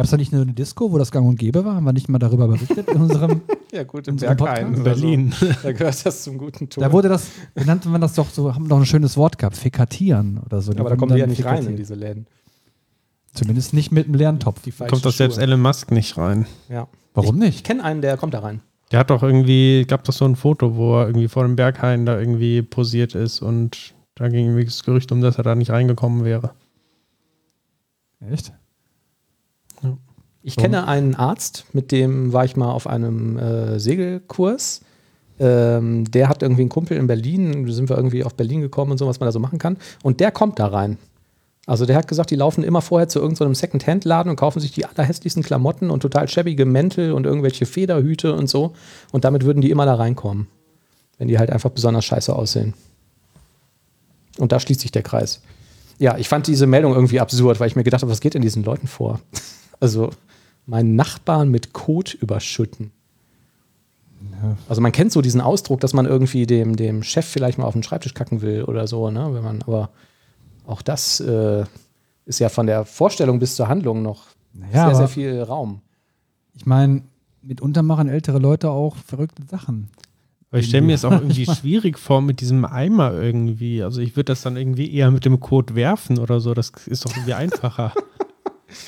[0.01, 1.75] Gab es da nicht nur eine Disco, wo das gang und gäbe war?
[1.75, 3.41] Haben wir nicht mal darüber berichtet in unserem.
[3.71, 4.65] Ja, gut, In im so einem Berghain.
[4.73, 4.81] Podcast?
[4.81, 5.31] oder Berlin.
[5.39, 5.45] So.
[5.63, 6.83] Da gehört das zum guten Ton.
[6.83, 9.55] Da wurde das, wie nannte man das doch so, haben doch ein schönes Wort gehabt,
[9.55, 10.73] fäkatieren oder so.
[10.73, 12.25] aber da kommen die ja nicht rein in diese Läden.
[13.33, 14.61] Zumindest nicht mit einem leeren Topf.
[14.89, 15.37] Kommt doch selbst.
[15.37, 16.47] Elon Musk nicht rein.
[16.67, 16.87] Ja.
[17.13, 17.63] Warum Ich nicht?
[17.65, 18.59] kenne einen, der kommt da rein.
[18.91, 22.05] Der hat doch irgendwie, gab doch so ein Foto, wo er irgendwie vor dem Berghain
[22.05, 25.71] da irgendwie posiert ist und da ging irgendwie das Gerücht um, dass er da nicht
[25.71, 26.51] reingekommen wäre.
[28.29, 28.51] Echt?
[30.43, 34.81] Ich kenne einen Arzt, mit dem war ich mal auf einem äh, Segelkurs.
[35.39, 38.91] Ähm, der hat irgendwie einen Kumpel in Berlin, da sind wir irgendwie auf Berlin gekommen
[38.91, 39.77] und so, was man da so machen kann.
[40.03, 40.97] Und der kommt da rein.
[41.67, 44.85] Also der hat gesagt, die laufen immer vorher zu irgendeinem Second-Hand-Laden und kaufen sich die
[44.85, 48.73] allerhässlichsten Klamotten und total schäbige Mäntel und irgendwelche Federhüte und so.
[49.11, 50.47] Und damit würden die immer da reinkommen.
[51.19, 52.73] Wenn die halt einfach besonders scheiße aussehen.
[54.37, 55.41] Und da schließt sich der Kreis.
[55.99, 58.41] Ja, ich fand diese Meldung irgendwie absurd, weil ich mir gedacht habe, was geht denn
[58.41, 59.19] diesen Leuten vor?
[59.83, 60.11] Also,
[60.71, 62.91] meinen Nachbarn mit Kot überschütten.
[64.69, 67.73] Also man kennt so diesen Ausdruck, dass man irgendwie dem, dem Chef vielleicht mal auf
[67.73, 69.33] den Schreibtisch kacken will oder so, ne?
[69.33, 69.89] Wenn man, aber
[70.65, 71.65] auch das äh,
[72.25, 75.81] ist ja von der Vorstellung bis zur Handlung noch Naja, sehr, sehr viel Raum.
[76.55, 77.01] Ich meine,
[77.41, 79.89] mitunter machen ältere Leute auch verrückte Sachen.
[80.51, 83.83] Aber ich stelle mir es auch irgendwie schwierig vor mit diesem Eimer irgendwie.
[83.83, 86.53] Also ich würde das dann irgendwie eher mit dem Code werfen oder so.
[86.53, 87.93] Das ist doch irgendwie einfacher.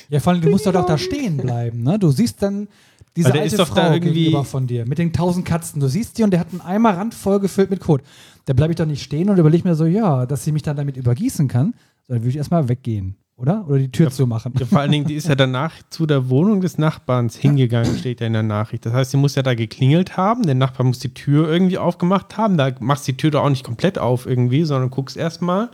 [0.09, 1.97] Ja, vor allem, du musst doch doch da stehen bleiben, ne?
[1.99, 2.67] Du siehst dann
[3.15, 5.45] diese Weil der alte ist doch Frau da irgendwie- gegenüber von dir mit den tausend
[5.45, 5.79] Katzen.
[5.79, 8.01] Du siehst die und der hat einen Eimer randvoll gefüllt mit Kot.
[8.45, 10.75] Da bleibe ich doch nicht stehen und überlege mir so, ja, dass sie mich dann
[10.77, 11.73] damit übergießen kann.
[12.07, 13.65] Sondern würde ich erstmal weggehen, oder?
[13.69, 14.51] Oder die Tür zumachen.
[14.59, 18.19] Ja, vor allen Dingen, die ist ja danach zu der Wohnung des Nachbarns hingegangen, steht
[18.19, 18.85] ja in der Nachricht.
[18.85, 22.35] Das heißt, sie muss ja da geklingelt haben, der Nachbar muss die Tür irgendwie aufgemacht
[22.35, 22.57] haben.
[22.57, 25.69] Da machst du die Tür doch auch nicht komplett auf irgendwie, sondern guckst erstmal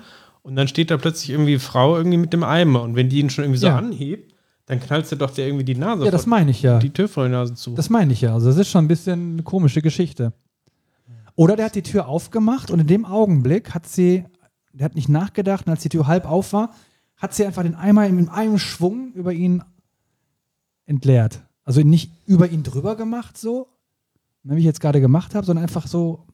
[0.50, 2.82] und dann steht da plötzlich irgendwie Frau irgendwie mit dem Eimer.
[2.82, 3.78] Und wenn die ihn schon irgendwie so Ja.
[3.78, 4.34] anhebt,
[4.66, 6.80] dann knallst du doch dir irgendwie die Nase Ja, das meine ich ja.
[6.80, 7.74] die Tür vor die Nase zu.
[7.76, 8.34] Das meine ich ja.
[8.34, 10.34] Also, das ist schon ein bisschen eine komische Geschichte.
[11.36, 14.26] Oder der hat die Tür aufgemacht und in dem Augenblick hat sie,
[14.74, 16.72] der hat nicht nachgedacht und als die Tür halb auf war,
[17.18, 19.64] hat sie einfach den Eimer in einem Schwung über ihn
[20.86, 21.42] entleert.
[21.64, 23.68] Also nicht über ihn drüber gemacht, so,
[24.44, 26.26] wie ich jetzt gerade gemacht habe, sondern einfach so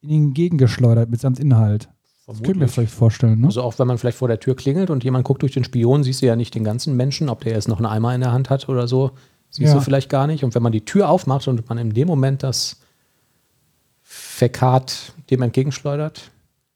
[0.00, 1.88] in ihn gegengeschleudert mitsamt Inhalt.
[2.26, 3.46] Das könnte ich mir vielleicht vorstellen, ne?
[3.48, 6.02] Also auch wenn man vielleicht vor der Tür klingelt und jemand guckt durch den Spion,
[6.04, 8.32] siehst du ja nicht den ganzen Menschen, ob der jetzt noch einen Eimer in der
[8.32, 9.10] Hand hat oder so,
[9.50, 9.74] siehst Ja.
[9.78, 10.42] du vielleicht gar nicht.
[10.42, 12.80] Und wenn man die Tür aufmacht und man in dem Moment das
[14.02, 16.30] Fäkat dem entgegenschleudert,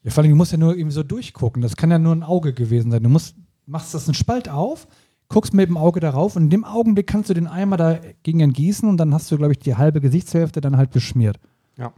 [0.05, 1.61] Ja, vor allem, du musst ja nur irgendwie so durchgucken.
[1.61, 3.03] Das kann ja nur ein Auge gewesen sein.
[3.03, 3.35] Du musst,
[3.67, 4.87] machst das einen Spalt auf,
[5.29, 8.89] guckst mit dem Auge darauf und in dem Augenblick kannst du den Eimer dagegen entgießen
[8.89, 11.39] und dann hast du, glaube ich, die halbe Gesichtshälfte dann halt beschmiert.
[11.77, 11.93] Ja.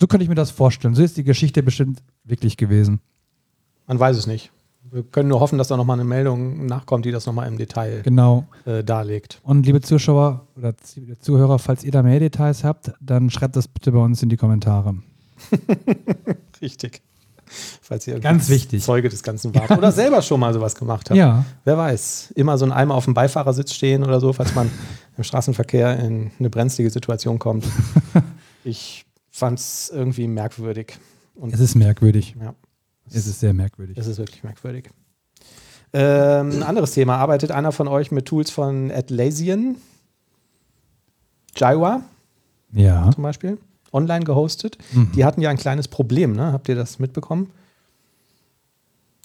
[0.00, 0.94] So könnte ich mir das vorstellen.
[0.94, 3.00] So ist die Geschichte bestimmt wirklich gewesen.
[3.86, 4.50] man weiß es nicht.
[4.90, 8.02] Wir können nur hoffen, dass da nochmal eine Meldung nachkommt, die das nochmal im Detail
[8.02, 8.44] Genau.
[8.66, 9.40] äh, darlegt.
[9.44, 10.74] Und liebe Zuschauer oder
[11.20, 14.36] Zuhörer, falls ihr da mehr Details habt, dann schreibt das bitte bei uns in die
[14.36, 14.96] Kommentare.
[16.60, 17.00] Richtig.
[17.82, 18.82] Falls ihr Ganz wichtig.
[18.82, 19.70] Zeuge des Ganzen wart.
[19.70, 21.18] Oder selber schon mal sowas gemacht habt.
[21.18, 21.44] Ja.
[21.64, 22.32] Wer weiß.
[22.34, 24.70] Immer so ein Eimer auf dem Beifahrersitz stehen oder so, falls man
[25.16, 27.64] im Straßenverkehr in eine brenzlige Situation kommt.
[28.64, 30.96] Ich fand es irgendwie merkwürdig.
[31.34, 32.34] Und Es ist merkwürdig.
[32.40, 32.54] ja,
[33.08, 33.96] Es ist sehr merkwürdig.
[33.98, 34.90] es ist wirklich merkwürdig.
[35.94, 37.16] Ähm, ein anderes Thema.
[37.16, 39.76] Arbeitet einer von euch mit Tools von Atlassian?
[41.56, 42.02] Jaiwa
[42.72, 43.10] Ja.
[43.12, 43.58] zum Beispiel?
[43.92, 44.78] Online gehostet.
[44.92, 45.12] Mhm.
[45.14, 46.52] Die hatten ja ein kleines Problem, ne?
[46.52, 47.50] Habt ihr das mitbekommen?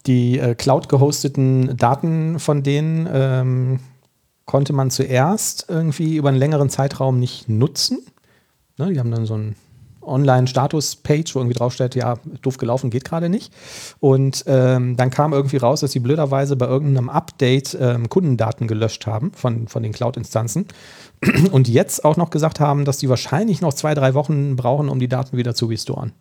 [0.05, 3.79] Die äh, Cloud gehosteten Daten von denen ähm,
[4.45, 7.99] konnte man zuerst irgendwie über einen längeren Zeitraum nicht nutzen.
[8.77, 8.91] Ne?
[8.93, 9.55] Die haben dann so ein
[10.07, 13.53] Online-Status-Page, wo irgendwie draufsteht, ja, doof gelaufen, geht gerade nicht.
[13.99, 19.05] Und ähm, dann kam irgendwie raus, dass sie blöderweise bei irgendeinem Update ähm, Kundendaten gelöscht
[19.05, 20.67] haben von, von den Cloud-Instanzen.
[21.51, 24.99] Und jetzt auch noch gesagt haben, dass die wahrscheinlich noch zwei, drei Wochen brauchen, um
[24.99, 26.11] die Daten wieder zu restoren.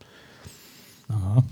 [1.09, 1.42] Aha.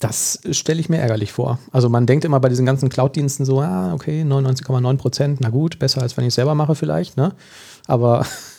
[0.00, 1.58] Das stelle ich mir ärgerlich vor.
[1.72, 5.78] Also man denkt immer bei diesen ganzen Cloud-Diensten so, ah, okay, 99,9 Prozent, na gut,
[5.78, 7.34] besser als wenn ich es selber mache vielleicht, ne?
[7.86, 8.24] Aber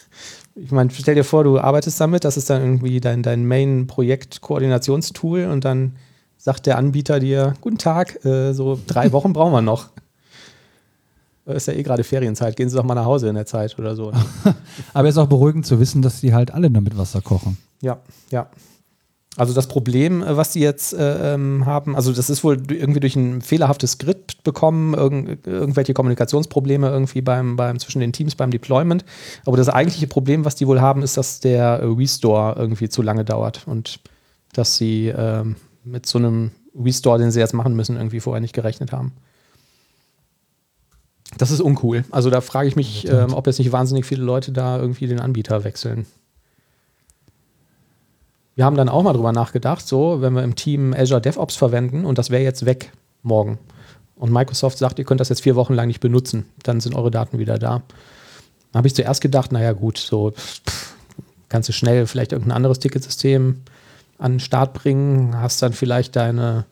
[0.63, 5.45] ich meine, stell dir vor, du arbeitest damit, das ist dann irgendwie dein, dein Main-Projekt-Koordinationstool
[5.45, 5.95] und dann
[6.37, 9.89] sagt der Anbieter dir, guten Tag, äh, so drei Wochen brauchen wir noch.
[11.45, 13.77] Äh, Ist ja eh gerade Ferienzeit, gehen Sie doch mal nach Hause in der Zeit
[13.79, 14.11] oder so.
[14.11, 14.23] Ne?
[14.93, 17.57] Aber es ist auch beruhigend zu wissen, dass die halt alle nur mit Wasser kochen.
[17.81, 18.49] Ja, ja.
[19.37, 22.99] Also das Problem, äh, was die jetzt äh, ähm, haben, also das ist wohl irgendwie
[22.99, 28.51] durch ein fehlerhaftes Skript bekommen, irgend, irgendwelche Kommunikationsprobleme irgendwie beim, beim zwischen den Teams beim
[28.51, 29.05] Deployment.
[29.45, 33.01] Aber das eigentliche Problem, was die wohl haben, ist, dass der äh, Restore irgendwie zu
[33.01, 33.99] lange dauert und
[34.53, 38.53] dass sie ähm, mit so einem Restore, den sie jetzt machen müssen, irgendwie vorher nicht
[38.53, 39.13] gerechnet haben.
[41.37, 42.03] Das ist uncool.
[42.09, 45.19] Also da frage ich mich, ähm, ob jetzt nicht wahnsinnig viele Leute da irgendwie den
[45.19, 46.07] Anbieter wechseln.
[48.59, 52.03] Wir haben dann auch mal drüber nachgedacht, so, wenn wir im Team Azure DevOps verwenden
[52.03, 52.91] und das wäre jetzt weg
[53.23, 53.57] morgen.
[54.17, 57.09] Und Microsoft sagt, ihr könnt das jetzt vier Wochen lang nicht benutzen, dann sind eure
[57.09, 57.83] Daten wieder da.
[58.73, 60.33] Da habe ich zuerst gedacht, naja, gut, so
[61.47, 63.61] kannst du schnell vielleicht irgendein anderes Ticketsystem
[64.17, 66.65] an den Start bringen, hast dann vielleicht deine,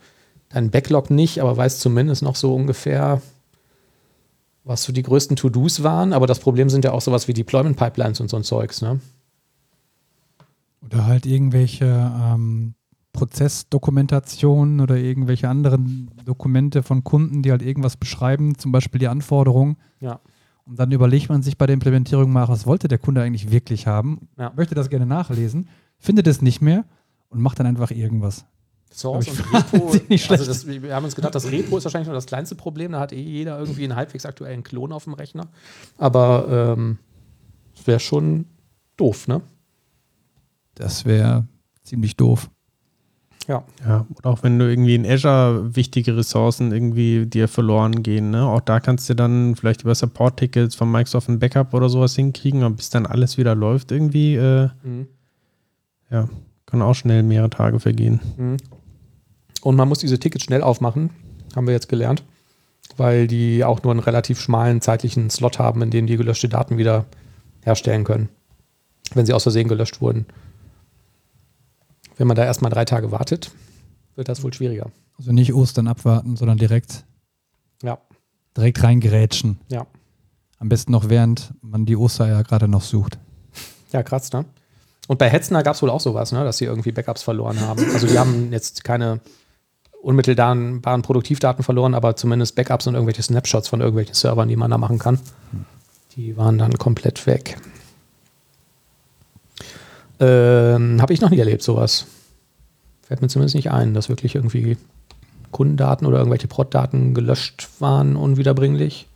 [0.49, 3.21] deinen Backlog nicht, aber weißt zumindest noch so ungefähr,
[4.65, 6.11] was so die größten To-Dos waren.
[6.11, 8.99] Aber das Problem sind ja auch sowas wie Deployment Pipelines und so ein Zeugs, ne?
[10.81, 12.75] Oder halt irgendwelche ähm,
[13.13, 19.77] Prozessdokumentationen oder irgendwelche anderen Dokumente von Kunden, die halt irgendwas beschreiben, zum Beispiel die Anforderungen.
[19.99, 20.19] Ja.
[20.65, 23.87] Und dann überlegt man sich bei der Implementierung mal, was wollte der Kunde eigentlich wirklich
[23.87, 24.51] haben, Ja.
[24.55, 26.85] möchte das gerne nachlesen, findet es nicht mehr
[27.29, 28.45] und macht dann einfach irgendwas.
[28.91, 29.93] Source und Repo.
[30.09, 30.49] nicht also schlecht.
[30.49, 32.93] das, wir haben uns gedacht, das Repo ist wahrscheinlich nur das kleinste Problem.
[32.93, 35.47] Da hat eh jeder irgendwie einen halbwegs aktuellen Klon auf dem Rechner.
[35.97, 36.97] Aber ähm,
[37.85, 38.45] wäre schon
[38.95, 39.41] doof, ne?
[40.77, 41.45] Das wäre
[41.83, 42.49] ziemlich doof.
[43.47, 43.63] Ja.
[43.85, 48.43] Ja, oder auch wenn du irgendwie in Azure wichtige Ressourcen irgendwie dir verloren gehen, ne?
[48.45, 52.63] Auch da kannst du dann vielleicht über Support-Tickets von Microsoft ein Backup oder sowas hinkriegen,
[52.63, 55.07] und bis dann alles wieder läuft irgendwie, äh, Mhm.
[56.11, 56.27] ja,
[56.65, 58.19] kann auch schnell mehrere Tage vergehen.
[58.35, 58.57] Mhm.
[59.61, 61.11] Und man muss diese Tickets schnell aufmachen,
[61.55, 62.23] haben wir jetzt gelernt,
[62.97, 66.77] weil die auch nur einen relativ schmalen zeitlichen Slot haben, in dem die gelöschte Daten
[66.77, 67.05] wieder
[67.63, 68.27] herstellen können,
[69.13, 70.25] wenn sie aus Versehen gelöscht wurden.
[72.17, 73.51] Wenn man da erstmal drei Tage wartet,
[74.15, 74.91] wird das wohl schwieriger.
[75.17, 77.05] Also nicht Ostern abwarten, sondern direkt,
[77.83, 77.99] Ja,
[78.55, 79.59] direkt reingerätschen.
[79.69, 79.85] ja.
[80.59, 83.19] Am besten noch während man die Ostereier gerade noch sucht.
[83.91, 84.45] Ja, krass, ne?
[85.07, 86.43] Und bei Hetzner gab es wohl auch sowas, ne?
[86.43, 87.85] dass sie irgendwie Backups verloren haben.
[87.93, 89.21] Also die haben jetzt keine
[90.01, 94.77] unmittelbaren Produktivdaten verloren, aber zumindest Backups und irgendwelche Snapshots von irgendwelchen Servern, die man da
[94.79, 95.19] machen kann.
[96.15, 97.57] Die waren dann komplett weg.
[100.19, 102.05] Ähm, Habe ich noch nie erlebt, sowas.
[103.03, 104.77] Fällt mir zumindest nicht ein, dass wirklich irgendwie
[105.51, 109.07] Kundendaten oder irgendwelche Prod-Daten gelöscht waren, unwiederbringlich.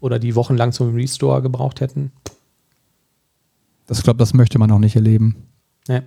[0.00, 2.10] Oder die wochenlang zum Restore gebraucht hätten.
[3.86, 5.48] Das glaube, das möchte man auch nicht erleben.
[5.88, 6.02] Nee.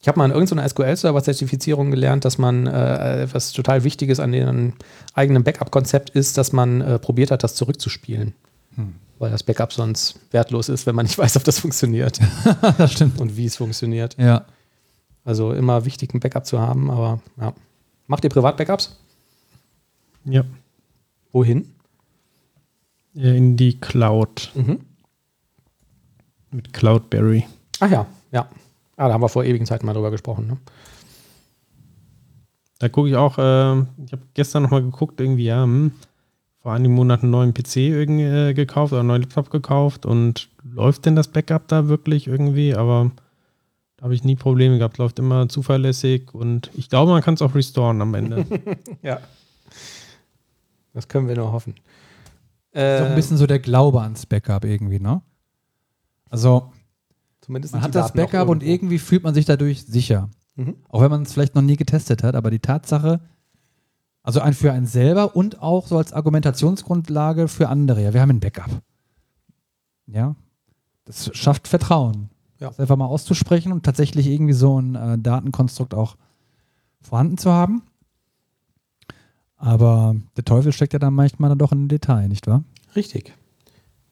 [0.00, 4.32] Ich habe mal in irgendeiner SQL-Server-Zertifizierung gelernt, dass man, äh, was total wichtig ist an
[4.32, 4.72] dem
[5.14, 8.34] eigenen Backup-Konzept ist, dass man äh, probiert hat, das zurückzuspielen.
[8.74, 8.94] Hm.
[9.22, 12.18] Weil das Backup sonst wertlos ist, wenn man nicht weiß, ob das funktioniert
[12.78, 13.20] das stimmt.
[13.20, 14.16] und wie es funktioniert.
[14.18, 14.46] Ja.
[15.24, 17.54] Also immer wichtig, ein Backup zu haben, aber ja.
[18.08, 18.98] Macht ihr Privat-Backups?
[20.24, 20.44] Ja,
[21.32, 21.72] Wohin?
[23.14, 24.80] in die Cloud Mhm.
[26.50, 27.46] mit Cloudberry.
[27.78, 28.48] Ach ja, ja.
[28.96, 30.46] Ah, da haben wir vor ewigen Zeiten mal drüber gesprochen.
[30.48, 30.56] Ne?
[32.80, 35.92] Da gucke ich auch, äh, ich habe gestern nochmal geguckt, irgendwie, ja, hm,
[36.62, 40.48] vor einigen Monaten einen neuen PC irgendwie, äh, gekauft oder einen neuen Laptop gekauft und
[40.62, 42.74] läuft denn das Backup da wirklich irgendwie?
[42.74, 43.10] Aber
[43.96, 47.42] da habe ich nie Probleme gehabt, läuft immer zuverlässig und ich glaube, man kann es
[47.42, 48.46] auch restoren am Ende.
[49.02, 49.18] Ja.
[50.94, 51.74] Das können wir nur hoffen.
[52.72, 55.22] Das ist auch ein bisschen so der Glaube ans Backup irgendwie, ne?
[56.28, 56.70] Also,
[57.40, 60.28] Zumindest man hat das Backup und irgendwie fühlt man sich dadurch sicher.
[60.54, 60.76] Mhm.
[60.88, 63.20] Auch wenn man es vielleicht noch nie getestet hat, aber die Tatsache,
[64.22, 68.02] also ein für einen selber und auch so als Argumentationsgrundlage für andere.
[68.02, 68.70] Ja, wir haben ein Backup.
[70.06, 70.36] Ja,
[71.04, 72.30] das schafft Vertrauen.
[72.58, 72.68] Ja.
[72.68, 76.16] Das einfach mal auszusprechen und tatsächlich irgendwie so ein äh, Datenkonstrukt auch
[77.00, 77.82] vorhanden zu haben.
[79.56, 82.62] Aber der Teufel steckt ja dann manchmal dann doch in den Detail, nicht wahr?
[82.94, 83.32] Richtig.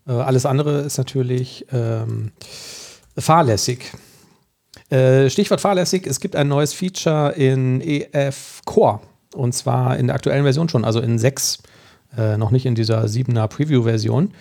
[0.07, 2.33] Äh, alles andere ist natürlich ähm,
[3.17, 3.93] fahrlässig.
[4.89, 9.01] Äh, Stichwort fahrlässig, es gibt ein neues Feature in EF Core.
[9.35, 11.63] Und zwar in der aktuellen Version schon, also in 6,
[12.17, 14.33] äh, noch nicht in dieser 7er Preview-Version.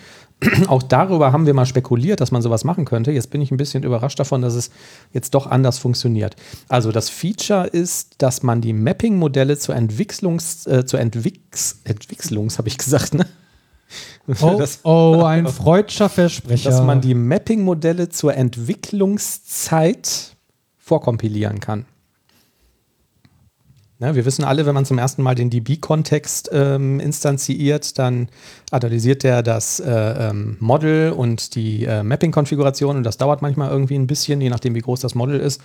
[0.67, 3.11] Auch darüber haben wir mal spekuliert, dass man sowas machen könnte.
[3.11, 4.71] Jetzt bin ich ein bisschen überrascht davon, dass es
[5.11, 6.37] jetzt doch anders funktioniert.
[6.69, 12.69] Also das Feature ist, dass man die Mapping-Modelle zur Entwicklungs, äh, zur Entwix, Entwicklungs, habe
[12.69, 13.25] ich gesagt, ne?
[14.41, 16.69] Oh, Das- oh ein freudscher Versprecher.
[16.69, 20.35] dass man die Mapping-Modelle zur Entwicklungszeit
[20.77, 21.85] vorkompilieren kann.
[24.01, 28.29] Ja, wir wissen alle, wenn man zum ersten Mal den DB-Kontext ähm, instanziert, dann
[28.71, 33.95] analysiert der das äh, ähm, Model und die äh, Mapping-Konfiguration und das dauert manchmal irgendwie
[33.95, 35.59] ein bisschen, je nachdem, wie groß das Model ist.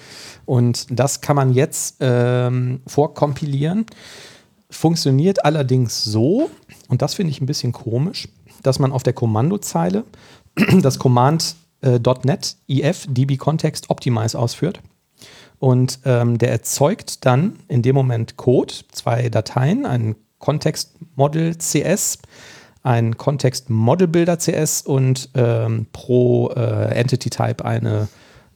[0.46, 3.86] Und das kann man jetzt ähm, vorkompilieren.
[4.68, 6.50] Funktioniert allerdings so,
[6.88, 8.28] und das finde ich ein bisschen komisch,
[8.64, 10.02] dass man auf der Kommandozeile
[10.82, 12.00] das Command äh,
[12.68, 14.80] if db context optimize ausführt.
[15.64, 22.18] Und ähm, der erzeugt dann in dem Moment Code, zwei Dateien, ein Context Model CS,
[22.83, 28.09] ein Context Model Builder CS und ähm, pro äh, Entity Type eine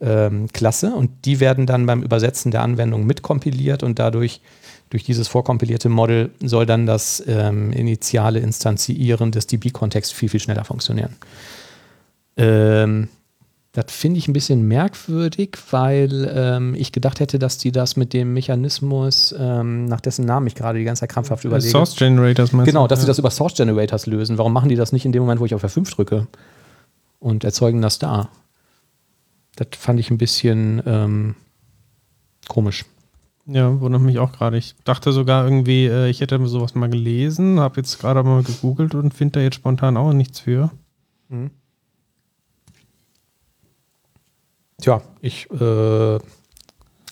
[0.03, 0.95] ähm, Klasse.
[0.95, 4.43] Und die werden dann beim Übersetzen der Anwendung mitkompiliert und dadurch
[4.91, 10.67] durch dieses vorkompilierte Model soll dann das ähm, initiale Instanzieren des DB-Kontexts viel, viel schneller
[10.67, 11.17] funktionieren.
[12.37, 13.09] Ähm,
[13.73, 18.13] das finde ich ein bisschen merkwürdig, weil ähm, ich gedacht hätte, dass die das mit
[18.15, 21.69] dem Mechanismus, ähm, nach dessen Namen ich gerade die ganze Zeit krampfhaft überlege.
[21.71, 23.09] Source Generators meinst Genau, dass sie Ja.
[23.09, 24.39] das über Source Generators lösen.
[24.39, 26.27] Warum machen die das nicht in dem Moment, wo ich auf F5 drücke
[27.19, 28.31] und erzeugen das da?
[29.57, 31.35] Das fand ich ein bisschen ähm,
[32.49, 32.85] komisch.
[33.47, 34.57] Ja, wundert mich auch gerade.
[34.57, 38.95] Ich dachte sogar irgendwie, äh, ich hätte sowas mal gelesen, habe jetzt gerade mal gegoogelt
[38.95, 40.71] und finde da jetzt spontan auch nichts für.
[44.81, 46.19] Tja, ich äh,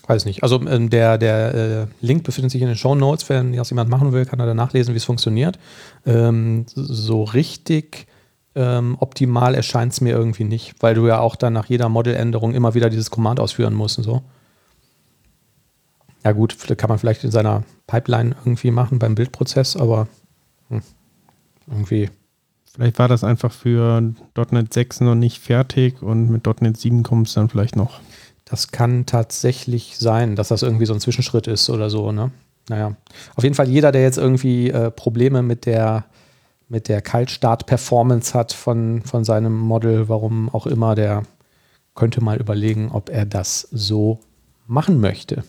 [0.07, 0.41] Weiß nicht.
[0.41, 3.27] Also ähm, der, der äh, Link befindet sich in den Show Notes.
[3.27, 5.59] Wenn das jemand machen will, kann er da nachlesen, wie es funktioniert.
[6.05, 8.07] Ähm, so richtig
[8.55, 12.53] ähm, optimal erscheint es mir irgendwie nicht, weil du ja auch dann nach jeder Modeländerung
[12.53, 14.21] immer wieder dieses Command ausführen musst und so.
[16.23, 20.07] Ja gut, kann man vielleicht in seiner Pipeline irgendwie machen beim Bildprozess, aber
[20.69, 20.81] hm,
[21.69, 22.09] irgendwie.
[22.73, 24.13] Vielleicht war das einfach für
[24.51, 27.99] .NET 6 noch nicht fertig und mit .NET 7 kommt es dann vielleicht noch.
[28.45, 32.31] Das kann tatsächlich sein, dass das irgendwie so ein Zwischenschritt ist oder so, ne?
[32.69, 32.95] Naja.
[33.35, 36.05] Auf jeden Fall jeder, der jetzt irgendwie äh, Probleme mit der,
[36.69, 41.23] mit der Kaltstart-Performance hat von, von seinem Model, warum auch immer, der
[41.95, 44.19] könnte mal überlegen, ob er das so
[44.67, 45.43] machen möchte.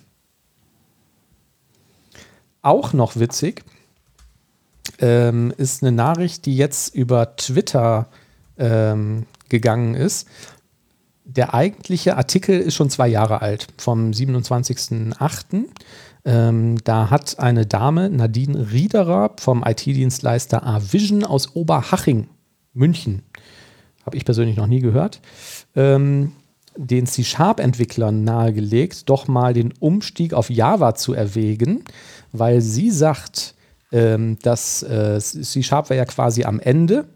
[2.63, 3.65] Auch noch witzig
[5.01, 8.09] ähm, ist eine Nachricht, die jetzt über Twitter
[8.59, 10.27] ähm, gegangen ist
[11.29, 15.65] der eigentliche Artikel ist schon zwei Jahre alt, vom 27.08.
[16.25, 22.29] Ähm, da hat eine Dame, Nadine Riederer vom IT-Dienstleister A-Vision aus Oberhaching,
[22.73, 23.23] München,
[24.07, 25.21] habe ich persönlich noch nie gehört,
[25.77, 26.33] ähm,
[26.77, 31.85] den C-Sharp-Entwicklern nahegelegt, doch mal den Umstieg auf Java zu erwägen,
[32.33, 33.55] weil sie sagt,
[33.93, 37.07] ähm, dass äh, C-Sharp war ja quasi am Ende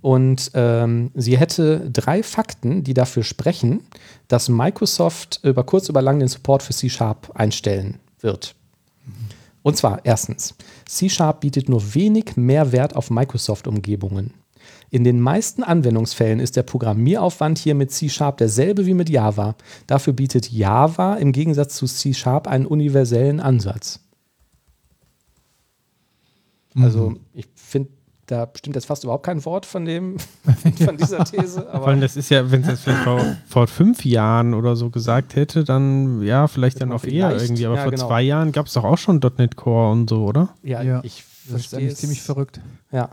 [0.00, 3.80] und ähm, sie hätte drei Fakten, die dafür sprechen,
[4.28, 8.54] dass Microsoft über kurz über lang den Support für C-Sharp einstellen wird.
[9.62, 10.54] Und zwar erstens,
[10.86, 14.34] C-Sharp bietet nur wenig Mehrwert auf Microsoft-Umgebungen.
[14.90, 19.56] In den meisten Anwendungsfällen ist der Programmieraufwand hier mit C-Sharp derselbe wie mit Java.
[19.88, 24.05] Dafür bietet Java im Gegensatz zu C-Sharp einen universellen Ansatz.
[26.82, 27.20] Also mhm.
[27.32, 27.90] ich finde
[28.26, 30.16] da stimmt jetzt fast überhaupt kein Wort von dem,
[30.84, 31.68] von dieser These.
[31.68, 34.76] Aber Vor allem, das ist ja, wenn es jetzt vielleicht vor, vor, fünf Jahren oder
[34.76, 37.66] so gesagt hätte, dann ja, vielleicht dann auch eher irgendwie.
[37.66, 38.08] Aber ja, vor genau.
[38.08, 40.48] zwei Jahren gab es doch auch schon .NET Core und so, oder?
[40.62, 41.00] Ja, ja.
[41.04, 41.84] ich verstehe.
[41.84, 42.60] Das ist ziemlich verrückt.
[42.90, 43.10] Ja.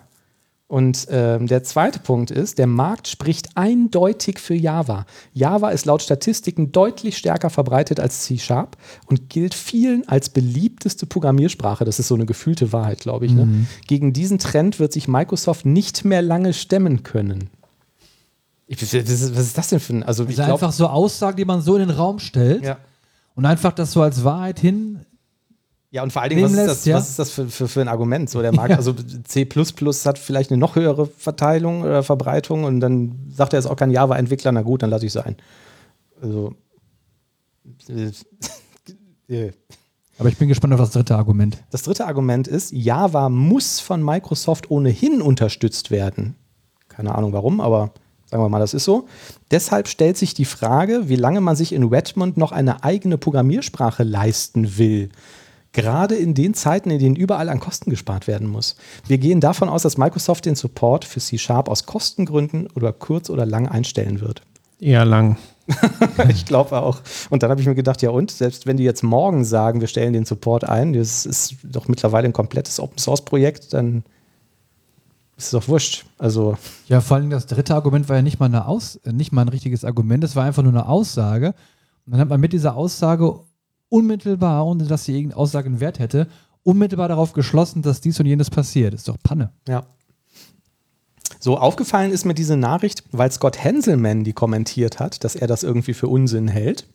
[0.74, 5.06] Und ähm, der zweite Punkt ist, der Markt spricht eindeutig für Java.
[5.32, 11.86] Java ist laut Statistiken deutlich stärker verbreitet als C-Sharp und gilt vielen als beliebteste Programmiersprache.
[11.86, 13.34] Das ist so eine gefühlte Wahrheit, glaube ich.
[13.34, 13.46] Ne?
[13.46, 13.68] Mhm.
[13.86, 17.52] Gegen diesen Trend wird sich Microsoft nicht mehr lange stemmen können.
[18.66, 20.02] Ich, was, ist, das denn für ein.
[20.02, 22.80] Also, das sind einfach so Aussagen, die man so in den Raum stellt ja.
[23.36, 25.06] und einfach das so als Wahrheit hin
[25.94, 26.96] ja, und vor allen Dingen, was ist das, ja?
[26.96, 28.28] was ist das für, für, für ein Argument?
[28.28, 28.78] So, der Markt, ja.
[28.78, 29.48] also C
[30.06, 33.92] hat vielleicht eine noch höhere Verteilung oder Verbreitung und dann sagt er, ist auch kein
[33.92, 35.36] Java-Entwickler, na gut, dann lasse ich sein.
[36.20, 36.56] Also.
[40.18, 41.64] Aber ich bin gespannt auf das dritte Argument.
[41.70, 46.34] Das dritte Argument ist, Java muss von Microsoft ohnehin unterstützt werden.
[46.88, 47.92] Keine Ahnung warum, aber
[48.26, 49.08] sagen wir mal, das ist so.
[49.52, 54.02] Deshalb stellt sich die Frage, wie lange man sich in Redmond noch eine eigene Programmiersprache
[54.02, 55.10] leisten will.
[55.74, 58.76] Gerade in den Zeiten, in denen überall an Kosten gespart werden muss.
[59.08, 63.46] Wir gehen davon aus, dass Microsoft den Support für C-Sharp aus Kostengründen oder kurz oder
[63.46, 64.44] lang einstellen wird.
[64.80, 65.38] Eher lang.
[66.30, 67.02] ich glaube auch.
[67.32, 69.88] Und dann habe ich mir gedacht, ja und, selbst wenn die jetzt morgen sagen, wir
[69.88, 74.04] stellen den Support ein, das ist doch mittlerweile ein komplettes Open-Source-Projekt, dann
[75.38, 76.06] ist es doch wurscht.
[76.20, 76.56] Also
[76.88, 79.50] ja, vor allem das dritte Argument war ja nicht mal, eine Aus nicht mal ein
[79.50, 81.56] richtiges Argument, es war einfach nur eine Aussage.
[82.06, 83.40] Und dann hat man mit dieser Aussage
[83.94, 86.28] unmittelbar, ohne dass sie irgendeine Aussage einen Wert hätte,
[86.64, 88.94] unmittelbar darauf geschlossen, dass dies und jenes passiert.
[88.96, 89.52] Ist doch Panne.
[89.68, 89.86] Ja.
[91.40, 95.62] So aufgefallen ist mir diese Nachricht, weil Scott Henselman die kommentiert hat, dass er das
[95.62, 96.88] irgendwie für Unsinn hält.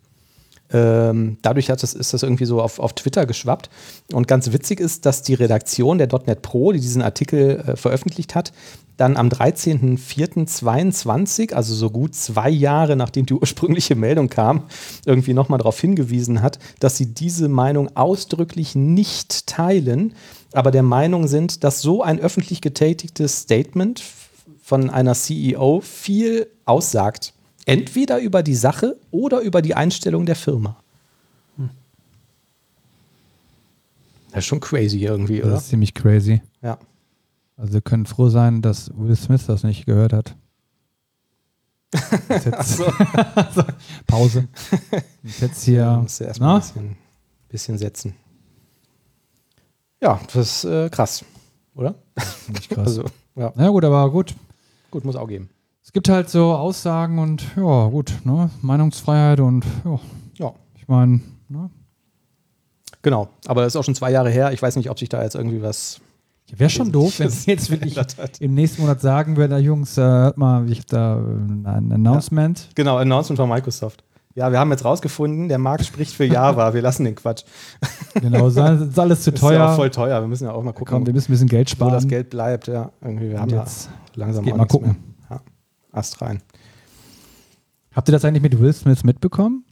[0.71, 3.71] Ähm, dadurch das, ist das irgendwie so auf, auf Twitter geschwappt.
[4.13, 8.35] Und ganz witzig ist, dass die Redaktion der .NET Pro, die diesen Artikel äh, veröffentlicht
[8.35, 8.53] hat,
[8.99, 14.65] dann am 13.04.22, also so gut zwei Jahre nachdem die ursprüngliche Meldung kam,
[15.07, 20.13] irgendwie nochmal darauf hingewiesen hat, dass sie diese Meinung ausdrücklich nicht teilen,
[20.53, 24.03] aber der Meinung sind, dass so ein öffentlich getätigtes Statement
[24.63, 27.33] von einer CEO viel aussagt.
[27.69, 30.83] Entweder über die Sache oder über die Einstellung der Firma.
[31.59, 31.69] Hm.
[34.31, 35.53] Das ist schon crazy irgendwie, oder?
[35.53, 36.41] Das ist ziemlich crazy.
[36.63, 36.79] Ja.
[37.59, 40.35] Also wir können froh sein, dass Will Smith das nicht gehört hat.
[42.31, 42.85] Jetzt, so.
[44.07, 44.49] Pause.
[45.23, 45.81] Jetzt hier.
[45.81, 46.97] Ja, musst du erstmal ein bisschen,
[47.51, 48.15] bisschen, setzen.
[50.01, 51.23] Ja, das ist äh, krass,
[51.75, 51.97] oder?
[52.49, 52.79] Nicht krass.
[52.87, 53.53] Also, ja.
[53.57, 54.35] Na gut, aber gut.
[54.91, 55.51] Gut, muss auch geben.
[55.89, 58.51] Es gibt halt so Aussagen und ja, gut, ne?
[58.61, 59.99] Meinungsfreiheit und ja.
[60.35, 60.53] ja.
[60.77, 61.71] Ich meine, ne?
[63.01, 64.53] Genau, aber das ist auch schon zwei Jahre her.
[64.53, 66.03] Ich weiß nicht, ob sich da jetzt irgendwie was
[66.55, 67.99] Wäre schon doof, wenn sie jetzt wirklich
[68.41, 72.59] im nächsten Monat sagen würde, Jungs, äh, hört mal, ich da ein Announcement.
[72.59, 72.67] Ja.
[72.75, 74.05] Genau, Announcement von Microsoft.
[74.35, 76.75] Ja, wir haben jetzt rausgefunden, der Markt spricht für Java.
[76.75, 77.45] Wir lassen den Quatsch.
[78.21, 79.69] Genau, ist alles ist alles zu Ist ja teuer.
[79.71, 80.21] auch voll teuer.
[80.21, 81.93] Wir müssen ja auch mal gucken, Komm, wir müssen ein bisschen Geld wo sparen.
[81.95, 82.67] das Geld bleibt.
[82.67, 84.89] Ja, irgendwie, wir haben ja jetzt langsam mal nichts gucken.
[84.89, 84.97] mehr.
[85.99, 86.41] Ja, Ast rein.
[87.93, 89.65] Habt ihr das eigentlich mit Will Smith mitbekommen?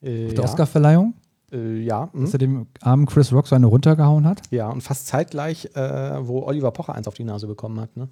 [0.00, 1.14] Äh, Die ja, Oscarverleihung?
[1.52, 2.20] äh, ja, hm.
[2.22, 4.42] Dass er dem armen Chris Rock so eine runtergehauen hat?
[4.50, 7.96] ja, und fast zeitgleich, äh, wo Oliver Pocher eins auf die Nase bekommen hat.
[7.96, 8.08] Ne?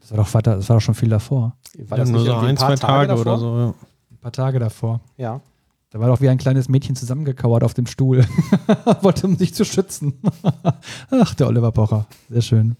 [0.00, 1.56] Das war doch, weiter, das war doch schon viel davor.
[1.88, 3.22] War Ja, das nur nicht so irgendwie ein, zwei Tage, davor?
[3.22, 3.56] oder so.
[3.58, 3.74] Ja.
[4.12, 5.00] Ein paar Tage davor.
[5.16, 5.40] Ja.
[5.90, 8.24] Da war doch wie ein kleines Mädchen zusammengekauert auf dem Stuhl.
[9.02, 10.14] Wollte, um sich zu schützen.
[11.10, 12.06] Ach, der Oliver Pocher.
[12.30, 12.76] Sehr schön.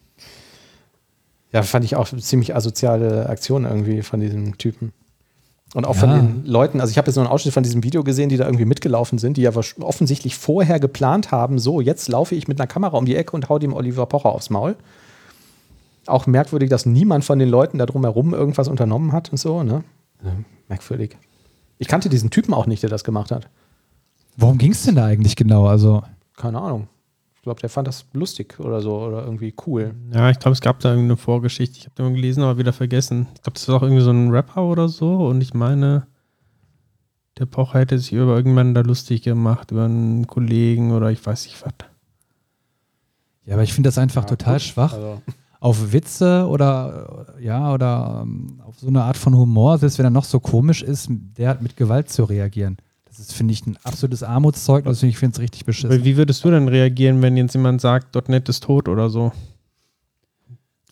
[1.57, 4.93] Ja, fand ich auch ziemlich asoziale Aktion irgendwie von diesem Typen.
[5.75, 6.01] Und auch Ja.
[6.01, 8.37] von den Leuten, also ich habe jetzt nur einen Ausschnitt von diesem Video gesehen, die
[8.37, 12.47] da irgendwie mitgelaufen sind, die ja wasch- offensichtlich vorher geplant haben, so, jetzt laufe ich
[12.47, 14.77] mit einer Kamera um die Ecke und hau dem Oliver Pocher aufs Maul.
[16.07, 19.83] Auch merkwürdig, dass niemand von den Leuten da drumherum irgendwas unternommen hat und so, ne?
[20.25, 20.33] Ja,
[20.69, 21.17] merkwürdig.
[21.79, 23.49] Ich kannte diesen Typen auch nicht, der das gemacht hat.
[24.37, 25.67] Worum ging es denn da eigentlich genau?
[25.67, 26.03] Also,
[26.37, 26.89] Keine Ahnung.
[27.47, 29.95] Ich glaube, der fand das lustig oder so oder irgendwie cool.
[30.13, 31.79] Ja, ich glaube, es gab da irgendeine Vorgeschichte.
[31.79, 33.29] Ich habe den mal gelesen, aber wieder vergessen.
[33.37, 35.29] Ich glaube, das war auch irgendwie so ein Rapper oder so.
[35.29, 36.09] Und ich meine,
[37.39, 41.45] der Pocher hätte sich über irgendjemanden da lustig gemacht, über einen Kollegen oder ich weiß
[41.45, 41.73] nicht was.
[43.45, 44.63] ja, aber ich finde das einfach Ja, total gut.
[44.63, 44.93] schwach.
[44.95, 45.23] Also,
[45.61, 50.11] Auf Witze oder, ja, oder ähm, auf so eine Art von Humor, selbst wenn er
[50.11, 52.77] noch so komisch ist, der hat mit Gewalt zu reagieren.
[53.17, 56.05] Das ist, finde ich, ein absolutes Armutszeugnis und ich finde es richtig beschissen.
[56.05, 59.33] wie würdest du denn reagieren, wenn jetzt jemand sagt, .NET ist tot oder so?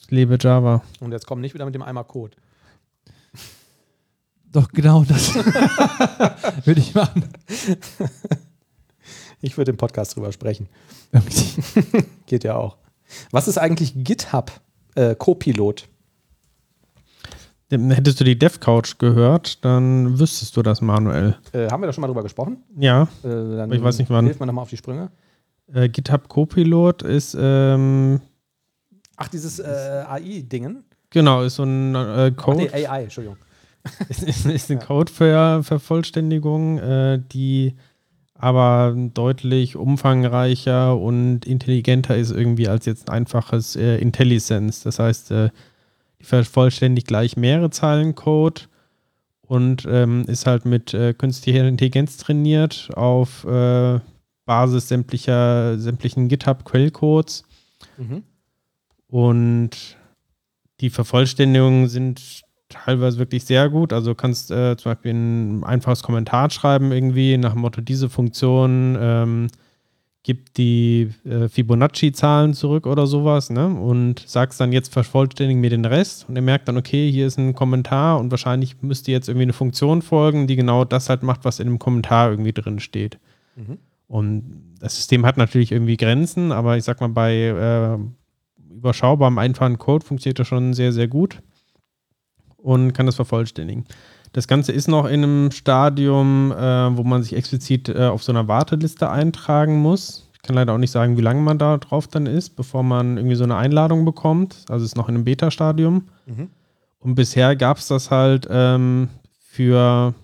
[0.01, 0.83] Ich lebe Java.
[1.01, 2.35] und jetzt komm nicht wieder mit dem Eimer Code.
[4.53, 5.35] Doch, genau das
[6.64, 7.25] würde ich machen.
[9.41, 10.68] Ich würde im Podcast drüber sprechen.
[12.27, 12.79] Geht ja auch.
[13.33, 14.51] Was ist eigentlich GitHub
[14.95, 15.89] äh, Copilot?
[17.71, 21.37] Hättest du die DevCouch gehört, dann wüsstest du das manuell.
[21.53, 22.59] Äh, haben wir da schon mal drüber gesprochen?
[22.79, 24.27] Ja, Äh, dann Ich weiß nicht wann.
[24.27, 25.11] Hilft man nochmal auf die Sprünge.
[25.73, 28.21] äh, GitHub Copilot ist, ähm,
[29.17, 30.85] Ach, dieses äh, AI-Dingen.
[31.11, 32.59] genau, ist so ein äh, Ach, Code.
[32.73, 33.39] nee, AI, Entschuldigung.
[34.09, 37.75] ist, ist, ist eine Code-Vervollständigung, äh, die
[38.37, 44.83] aber deutlich umfangreicher und intelligenter ist irgendwie als jetzt ein einfaches IntelliSense.
[44.85, 45.51] Das heißt, äh,
[46.25, 48.62] vervollständigt gleich mehrere Zeilen Code
[49.43, 54.01] und ähm, ist halt mit äh, künstlicher Intelligenz trainiert auf äh,
[54.47, 57.45] Basis sämtlicher, sämtlichen GitHub-Quellcodes.
[57.97, 58.22] Mhm.
[59.07, 59.97] Und
[60.81, 63.93] die Vervollständigungen sind teilweise wirklich sehr gut.
[63.93, 68.97] Also kannst äh, zum Beispiel ein einfaches Kommentar schreiben, irgendwie nach dem Motto, diese Funktion
[68.99, 69.47] ähm,
[70.25, 73.66] gibt die äh, Fibonacci-Zahlen zurück oder sowas, ne?
[73.68, 77.39] Und sagst dann jetzt vervollständigen mir den Rest und er merkt dann, okay, hier ist
[77.39, 81.45] ein Kommentar und wahrscheinlich müsste jetzt irgendwie eine Funktion folgen, die genau das halt macht,
[81.45, 83.18] was in dem Kommentar irgendwie drin steht.
[83.55, 83.79] Mhm.
[84.09, 87.99] Und das System hat natürlich irgendwie Grenzen, aber ich sag mal, bei äh,
[88.75, 91.43] überschaubarem, einfachen Code funktioniert das schon sehr, sehr gut
[92.57, 93.85] und kann das vervollständigen.
[94.35, 98.32] Das Ganze ist noch in einem Stadium, äh, wo man sich explizit äh, auf so
[98.32, 100.28] einer Warteliste eintragen muss.
[100.32, 103.16] Ich kann leider auch nicht sagen, wie lange man da drauf dann ist, bevor man
[103.16, 104.57] irgendwie so eine Einladung bekommt.
[104.68, 106.09] Also es ist noch in einem Beta-Stadium.
[106.26, 106.51] Mhm.
[106.99, 109.09] Und bisher gab es das halt ähm,
[109.39, 110.14] für,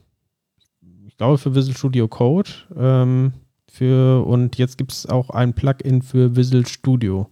[1.06, 2.50] ich glaube, für Visual Studio Code.
[2.76, 3.32] Ähm,
[3.70, 7.30] für, und jetzt gibt es auch ein Plugin für Visual Studio.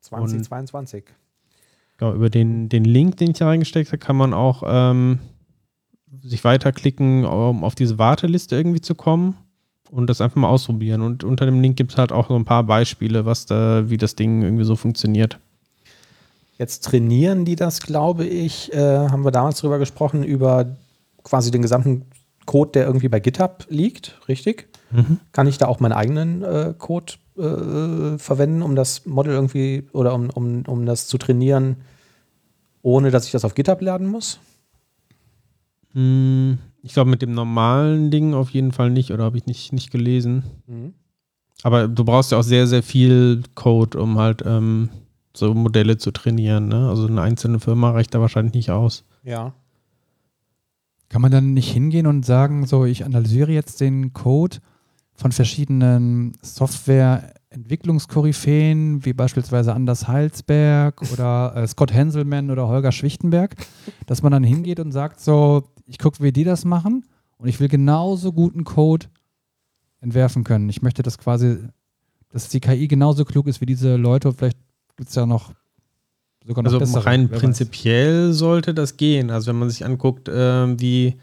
[0.00, 1.04] 2022.
[1.90, 5.18] Ich glaube, über den, den Link, den ich da reingesteckt habe, kann man auch ähm,
[6.22, 9.36] sich weiterklicken, um auf diese Warteliste irgendwie zu kommen
[9.90, 11.02] und das einfach mal ausprobieren.
[11.02, 13.96] Und unter dem Link gibt es halt auch so ein paar Beispiele, was da, wie
[13.96, 15.38] das Ding irgendwie so funktioniert.
[16.58, 20.76] Jetzt trainieren die das, glaube ich, äh, haben wir damals drüber gesprochen, über
[21.24, 22.06] quasi den gesamten
[22.46, 24.68] Code, der irgendwie bei GitHub liegt, richtig?
[25.32, 30.14] Kann ich da auch meinen eigenen äh, Code äh, verwenden, um das Model irgendwie oder
[30.14, 31.76] um, um, um das zu trainieren,
[32.82, 34.38] ohne dass ich das auf GitHub laden muss?
[35.92, 39.72] Hm, Ich glaube, mit dem normalen Ding auf jeden Fall nicht, oder habe ich nicht,
[39.72, 40.42] nicht gelesen.
[40.66, 40.94] Mhm.
[41.62, 44.88] Aber du brauchst ja auch sehr, sehr viel Code, um halt ähm,
[45.34, 46.68] so Modelle zu trainieren.
[46.68, 46.88] Ne?
[46.88, 49.04] Also eine einzelne Firma reicht da wahrscheinlich nicht aus.
[49.22, 49.54] Ja.
[51.08, 54.58] Kann man dann nicht hingehen und sagen, so, ich analysiere jetzt den Code
[55.14, 56.32] von verschiedenen
[57.52, 63.54] Software-Entwicklungskoryphäen, wie beispielsweise Anders Heilsberg oder äh, Scott Henselman oder Holger Schwichtenberg,
[64.06, 67.04] dass man dann hingeht und sagt, so, ich gucke, wie die das machen
[67.38, 69.06] und ich will genauso guten Code
[70.00, 70.68] entwerfen können.
[70.68, 71.58] Ich möchte das quasi,
[72.30, 74.58] dass die KI genauso klug ist wie diese Leute und vielleicht
[74.96, 75.52] gibt es ja noch
[76.44, 77.06] sogar noch Also bessere.
[77.06, 77.40] rein wer weiß.
[77.40, 79.30] prinzipiell sollte das gehen.
[79.30, 81.16] Also wenn man sich anguckt, ähm, wie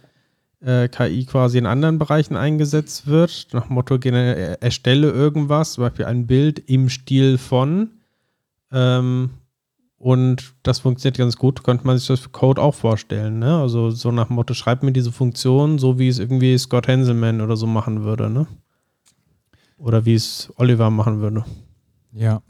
[0.62, 3.48] äh, KI quasi in anderen Bereichen eingesetzt wird.
[3.54, 7.92] Nach dem Motto, äh, erstelle irgendwas, zum Beispiel ein Bild im Stil von.
[8.72, 9.32] Ähm,
[9.98, 13.40] und das funktioniert ganz gut, könnte man sich das für Code auch vorstellen.
[13.40, 13.60] Ne?
[13.60, 17.42] Also so nach dem Motto, schreib mir diese Funktion, so wie es irgendwie Scott Hanselman
[17.42, 18.30] oder so machen würde.
[18.30, 18.48] Ne?
[19.78, 21.44] Oder wie es Oliver machen würde.
[22.14, 22.42] Ja.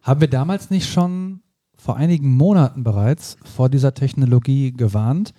[0.00, 1.40] Haben wir damals nicht schon
[1.76, 5.34] vor einigen Monaten bereits vor dieser Technologie gewarnt,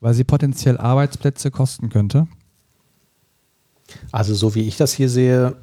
[0.00, 2.26] weil sie potenziell Arbeitsplätze kosten könnte?
[4.12, 5.56] Also so wie ich das hier sehe,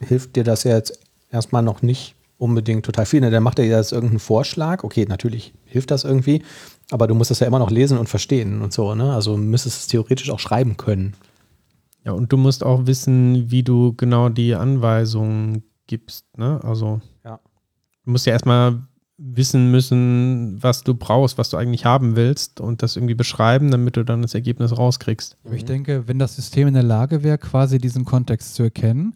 [0.00, 0.98] hilft dir das ja jetzt
[1.30, 3.20] erstmal noch nicht unbedingt total viel.
[3.20, 3.30] Ne?
[3.30, 4.84] Dann macht er jetzt irgendeinen Vorschlag.
[4.84, 6.42] Okay, natürlich hilft das irgendwie,
[6.90, 8.94] aber du musst das ja immer noch lesen und verstehen und so.
[8.94, 9.12] Ne?
[9.12, 11.14] Also müsstest es theoretisch auch schreiben können.
[12.04, 16.26] Ja, und du musst auch wissen, wie du genau die Anweisungen gibst.
[16.38, 16.60] Ne?
[16.62, 17.40] Also ja.
[18.04, 18.80] du musst ja erstmal
[19.18, 23.96] wissen müssen, was du brauchst, was du eigentlich haben willst und das irgendwie beschreiben, damit
[23.96, 25.36] du dann das Ergebnis rauskriegst.
[25.52, 29.14] Ich denke, wenn das System in der Lage wäre, quasi diesen Kontext zu erkennen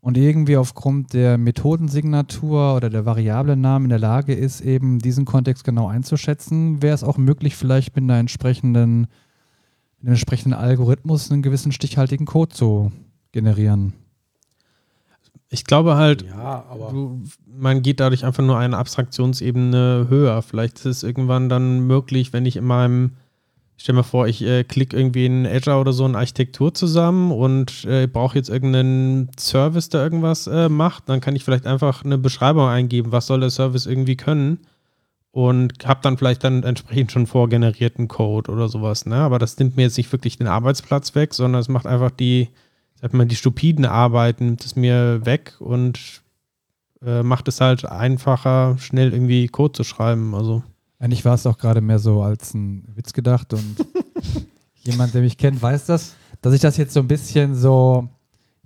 [0.00, 5.64] und irgendwie aufgrund der Methodensignatur oder der Variablennamen in der Lage ist, eben diesen Kontext
[5.64, 11.42] genau einzuschätzen, wäre es auch möglich, vielleicht mit einer entsprechenden, mit einem entsprechenden Algorithmus einen
[11.42, 12.90] gewissen stichhaltigen Code zu
[13.32, 13.92] generieren.
[15.52, 20.40] Ich glaube halt, ja, du, man geht dadurch einfach nur eine Abstraktionsebene höher.
[20.40, 23.12] Vielleicht ist es irgendwann dann möglich, wenn ich in meinem
[23.82, 27.84] stell mir vor, ich äh, klicke irgendwie in Azure oder so eine Architektur zusammen und
[27.84, 31.08] äh, brauche jetzt irgendeinen Service, der irgendwas äh, macht.
[31.08, 34.60] Dann kann ich vielleicht einfach eine Beschreibung eingeben, was soll der Service irgendwie können.
[35.32, 39.06] Und habe dann vielleicht dann entsprechend schon vorgenerierten Code oder sowas.
[39.06, 39.16] Ne?
[39.16, 42.48] Aber das nimmt mir jetzt nicht wirklich den Arbeitsplatz weg, sondern es macht einfach die,
[43.02, 46.22] sag mal, die stupiden Arbeiten, nimmt es mir weg und
[47.04, 50.34] äh, macht es halt einfacher, schnell irgendwie Code zu schreiben.
[50.34, 50.62] Also.
[51.00, 53.76] Eigentlich war es auch gerade mehr so als ein Witz gedacht und
[54.82, 58.08] jemand, der mich kennt, weiß das, dass ich das jetzt so ein bisschen so,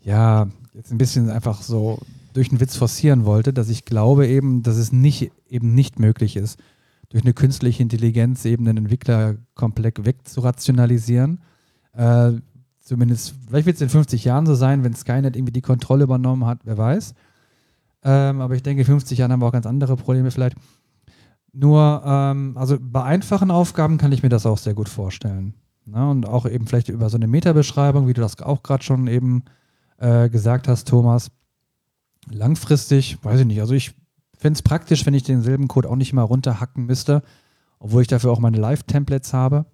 [0.02, 1.98] ja, jetzt ein bisschen einfach so
[2.34, 6.36] durch einen Witz forcieren wollte, dass ich glaube eben, dass es nicht, eben nicht möglich
[6.36, 6.60] ist,
[7.08, 11.40] durch eine künstliche Intelligenz eben einen Entwickler komplett wegzurationalisieren.
[11.94, 12.32] Äh,
[12.86, 16.46] zumindest, vielleicht wird es in 50 Jahren so sein, wenn Skynet irgendwie die Kontrolle übernommen
[16.46, 17.14] hat, wer weiß.
[18.04, 20.56] Ähm, aber ich denke, in 50 Jahren haben wir auch ganz andere Probleme vielleicht.
[21.52, 25.54] Nur, ähm, also bei einfachen Aufgaben kann ich mir das auch sehr gut vorstellen.
[25.84, 26.08] Ne?
[26.08, 29.44] Und auch eben vielleicht über so eine Metabeschreibung, wie du das auch gerade schon eben
[29.98, 31.30] äh, gesagt hast, Thomas.
[32.30, 33.60] Langfristig, weiß ich nicht.
[33.60, 33.94] Also ich
[34.38, 37.22] fände es praktisch, wenn ich denselben Code auch nicht mal runterhacken müsste,
[37.80, 39.66] obwohl ich dafür auch meine Live-Templates habe.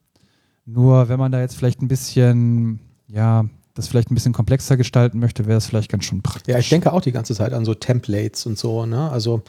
[0.65, 2.81] Nur wenn man da jetzt vielleicht ein bisschen,
[3.13, 3.45] ja,
[3.75, 6.53] das vielleicht ein bisschen komplexer gestalten möchte, wäre es vielleicht ganz schön praktisch.
[6.53, 9.11] Ja, ich denke auch die ganze Zeit an so Templates und so, ne?
[9.11, 9.43] Also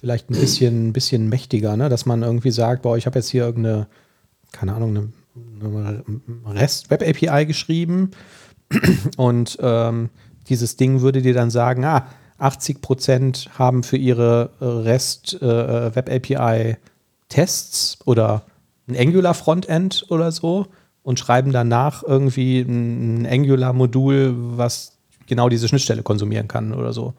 [0.00, 1.88] vielleicht ein bisschen, ein bisschen mächtiger, ne?
[1.88, 3.86] dass man irgendwie sagt, boah, ich habe jetzt hier irgendeine,
[4.50, 5.08] keine Ahnung, eine,
[5.62, 8.12] eine REST-Web-API geschrieben
[9.18, 10.08] und ähm,
[10.48, 12.06] dieses Ding würde dir dann sagen, ah,
[12.38, 16.76] 80 Prozent haben für ihre REST-Web-API äh,
[17.28, 18.44] Tests oder
[18.88, 20.66] ein Angular-Frontend oder so
[21.02, 27.14] und schreiben danach irgendwie ein Angular-Modul, was genau diese Schnittstelle konsumieren kann oder so.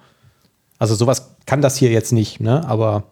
[0.78, 2.68] Also sowas kann das hier jetzt nicht, ne?
[2.68, 3.04] aber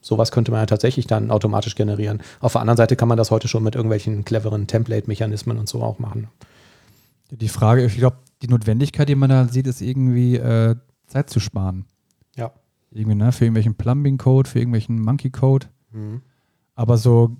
[0.00, 2.20] sowas könnte man ja tatsächlich dann automatisch generieren.
[2.40, 5.82] Auf der anderen Seite kann man das heute schon mit irgendwelchen cleveren Template-Mechanismen und so
[5.82, 6.28] auch machen.
[7.30, 11.40] Die Frage, ich glaube, die Notwendigkeit, die man da sieht, ist irgendwie äh, Zeit zu
[11.40, 11.86] sparen.
[12.36, 12.52] Ja.
[12.90, 13.32] Irgendwie, ne?
[13.32, 15.68] Für irgendwelchen Plumbing-Code, für irgendwelchen Monkey-Code.
[15.92, 16.22] Mhm.
[16.74, 17.36] Aber so,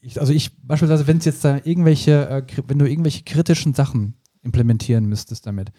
[0.00, 4.14] ich, also ich beispielsweise, wenn es jetzt da irgendwelche, äh, wenn du irgendwelche kritischen Sachen
[4.42, 5.72] implementieren müsstest damit,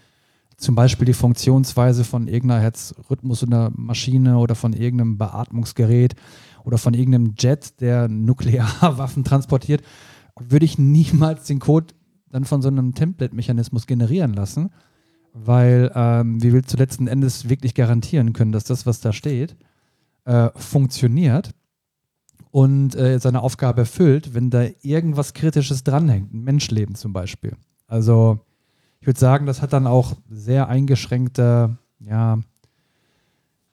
[0.57, 6.15] zum Beispiel die Funktionsweise von irgendeiner Herzrhythmus in der Maschine oder von irgendeinem Beatmungsgerät
[6.63, 9.81] oder von irgendeinem Jet, der Nuklearwaffen transportiert,
[10.39, 11.93] würde ich niemals den Code
[12.29, 14.69] dann von so einem Template-Mechanismus generieren lassen,
[15.33, 19.55] weil ähm, wie willst du letzten Endes wirklich garantieren können, dass das, was da steht,
[20.25, 21.55] äh, funktioniert
[22.51, 27.53] und äh, seine Aufgabe erfüllt, wenn da irgendwas Kritisches dranhängt, ein Menschleben zum Beispiel.
[27.87, 28.39] Also
[28.99, 32.39] ich würde sagen, das hat dann auch sehr eingeschränkte, ja,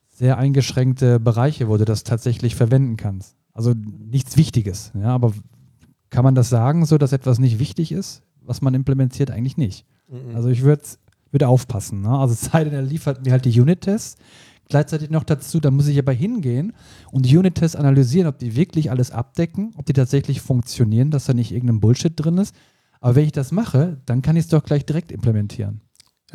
[0.09, 3.37] sehr eingeschränkte Bereiche, wo du das tatsächlich verwenden kannst.
[3.53, 5.33] Also nichts Wichtiges, ja, aber
[6.11, 9.31] kann man das sagen, so dass etwas nicht wichtig ist, was man implementiert?
[9.31, 9.85] Eigentlich nicht.
[10.09, 10.35] Mhm.
[10.35, 10.83] Also ich würde
[11.31, 12.03] würd aufpassen.
[12.03, 12.11] Ne?
[12.11, 14.17] Also es sei denn, er liefert mir halt die Unit-Tests.
[14.69, 16.73] Gleichzeitig noch dazu, da muss ich aber hingehen
[17.11, 21.35] und die Unit-Tests analysieren, ob die wirklich alles abdecken, ob die tatsächlich funktionieren, dass da
[21.35, 22.55] nicht irgendein Bullshit drin ist
[23.01, 25.81] aber wenn ich das mache, dann kann ich es doch gleich direkt implementieren.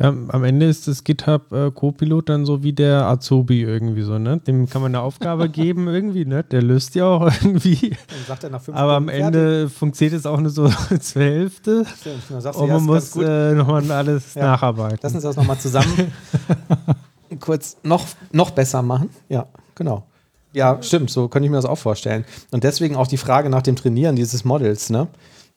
[0.00, 4.18] Ja, am Ende ist das GitHub äh, Copilot dann so wie der Azubi irgendwie so,
[4.18, 4.38] ne?
[4.40, 6.42] Dem kann man eine Aufgabe geben irgendwie, ne?
[6.42, 7.90] Der löst die auch irgendwie.
[7.90, 11.22] Dann sagt er nach fünf Aber am Stunden Ende funktioniert es auch nur so zur
[11.22, 11.84] Hälfte.
[11.84, 12.22] fertig.
[12.28, 14.42] Dann sagst du, Und ja, man muss äh, nochmal alles Ja.
[14.42, 14.98] nacharbeiten.
[15.00, 15.86] Lass uns das nochmal zusammen
[17.40, 19.10] kurz noch, noch besser machen.
[19.28, 20.04] Ja, genau.
[20.52, 22.24] Ja, stimmt, so könnte ich mir das auch vorstellen.
[22.52, 25.08] Und deswegen auch die Frage nach dem Trainieren dieses Models, ne?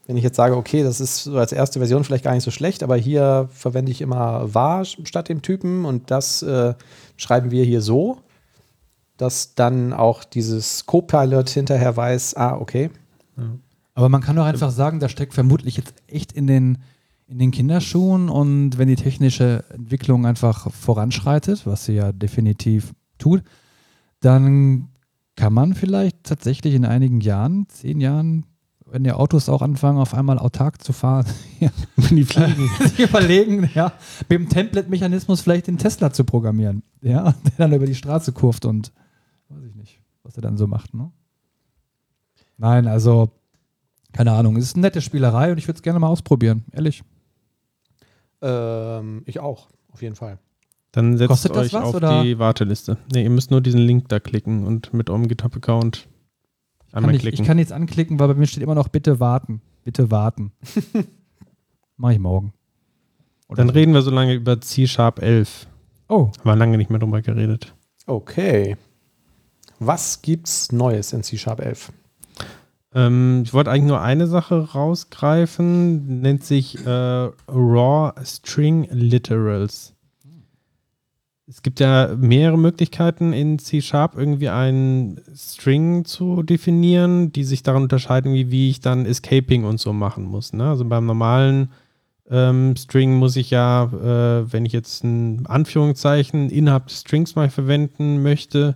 [0.07, 2.51] Wenn ich jetzt sage, okay, das ist so als erste Version vielleicht gar nicht so
[2.51, 6.75] schlecht, aber hier verwende ich immer var statt dem Typen und das äh,
[7.17, 8.17] schreiben wir hier so,
[9.17, 12.89] dass dann auch dieses Copilot hinterher weiß, ah, okay,
[13.95, 16.77] Aber man kann doch einfach sagen, da steckt vermutlich jetzt echt in den,
[17.27, 23.43] in den Kinderschuhen und wenn die technische Entwicklung einfach voranschreitet, was sie ja definitiv tut,
[24.21, 24.89] dann
[25.35, 28.45] kann man vielleicht tatsächlich in einigen Jahren, zehn Jahren,
[28.85, 31.25] wenn die Autos auch anfangen, auf einmal autark zu fahren,
[31.59, 32.69] ja, die fliegen.
[32.79, 33.91] sich überlegen, ja,
[34.29, 38.65] mit dem Template-Mechanismus vielleicht den Tesla zu programmieren, ja, der dann über die Straße kurft
[38.65, 38.93] und
[39.49, 41.11] weiß ich nicht, was er dann so macht, ne?
[42.59, 43.29] Nein, also
[44.13, 47.03] keine Ahnung, es ist eine nette Spielerei und ich würde es gerne mal ausprobieren, ehrlich.
[48.41, 50.39] Ähm, ich auch, auf jeden Fall.
[50.91, 52.23] Dann setzt Kostet das euch was, auf oder?
[52.23, 52.97] die Warteliste.
[53.13, 56.07] Ne, ihr müsst nur diesen Link da klicken und mit eurem GitHub-Account
[56.91, 57.41] Kann einmal ich, klicken.
[57.41, 59.61] ich kann jetzt anklicken, weil bei mir steht immer noch bitte warten.
[59.83, 60.51] Bitte warten.
[61.97, 62.53] Mach ich morgen.
[63.47, 63.73] Oder Dann so.
[63.73, 65.67] reden wir so lange über C-Sharp 11.
[66.09, 67.73] Oh, Haben wir lange nicht mehr drüber geredet.
[68.05, 68.77] Okay.
[69.79, 71.91] Was gibt's Neues in C-Sharp 11?
[72.97, 76.89] Ähm, ich wollte eigentlich nur eine Sache rausgreifen, nennt sich äh,
[77.47, 79.93] Raw String Literals.
[81.47, 87.83] Es gibt ja mehrere Möglichkeiten in C-Sharp irgendwie einen String zu definieren, die sich daran
[87.83, 90.51] unterscheiden, wie, ich dann Escaping und so machen muss.
[90.51, 90.67] Ne?
[90.67, 91.69] Also beim normalen
[92.29, 97.49] ähm, String muss ich ja, äh, wenn ich jetzt ein Anführungszeichen innerhalb des Strings mal
[97.49, 98.75] verwenden möchte,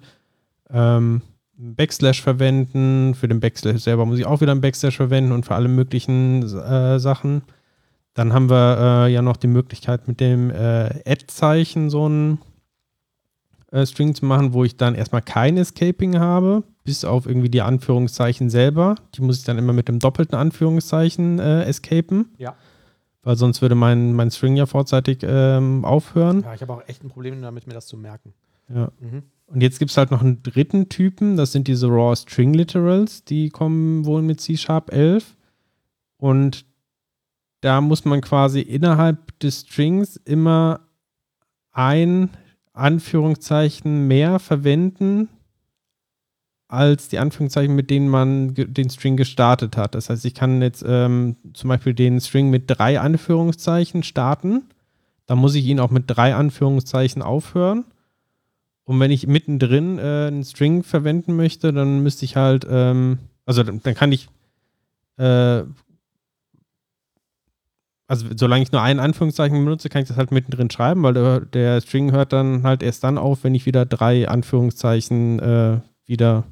[0.69, 1.23] ähm,
[1.61, 3.15] Backslash verwenden.
[3.15, 6.43] Für den Backslash selber muss ich auch wieder einen Backslash verwenden und für alle möglichen
[6.43, 7.43] äh, Sachen.
[8.13, 12.39] Dann haben wir äh, ja noch die Möglichkeit mit dem äh, Add-Zeichen so einen
[13.71, 17.61] äh, String zu machen, wo ich dann erstmal kein Escaping habe, bis auf irgendwie die
[17.61, 18.95] Anführungszeichen selber.
[19.15, 22.33] Die muss ich dann immer mit dem doppelten Anführungszeichen äh, escapen.
[22.37, 22.55] Ja.
[23.23, 26.41] Weil sonst würde mein, mein String ja vorzeitig ähm, aufhören.
[26.41, 28.33] Ja, ich habe auch echt ein Problem damit, mir das zu merken.
[28.67, 28.91] Ja.
[28.99, 29.23] Mhm.
[29.51, 33.25] Und jetzt gibt es halt noch einen dritten Typen, das sind diese Raw String Literals,
[33.25, 35.35] die kommen wohl mit C-Sharp 11.
[36.17, 36.65] Und
[37.59, 40.79] da muss man quasi innerhalb des Strings immer
[41.73, 42.29] ein
[42.71, 45.27] Anführungszeichen mehr verwenden,
[46.69, 49.95] als die Anführungszeichen, mit denen man den String gestartet hat.
[49.95, 54.63] Das heißt, ich kann jetzt ähm, zum Beispiel den String mit drei Anführungszeichen starten.
[55.25, 57.83] Dann muss ich ihn auch mit drei Anführungszeichen aufhören.
[58.91, 63.63] Und wenn ich mittendrin äh, einen String verwenden möchte, dann müsste ich halt, ähm, also
[63.63, 64.27] dann, dann kann ich,
[65.15, 65.63] äh,
[68.05, 71.39] also solange ich nur ein Anführungszeichen benutze, kann ich das halt mittendrin schreiben, weil der,
[71.39, 76.43] der String hört dann halt erst dann auf, wenn ich wieder drei Anführungszeichen äh, wieder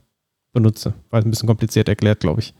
[0.54, 0.94] benutze.
[1.10, 2.54] War ein bisschen kompliziert erklärt, glaube ich.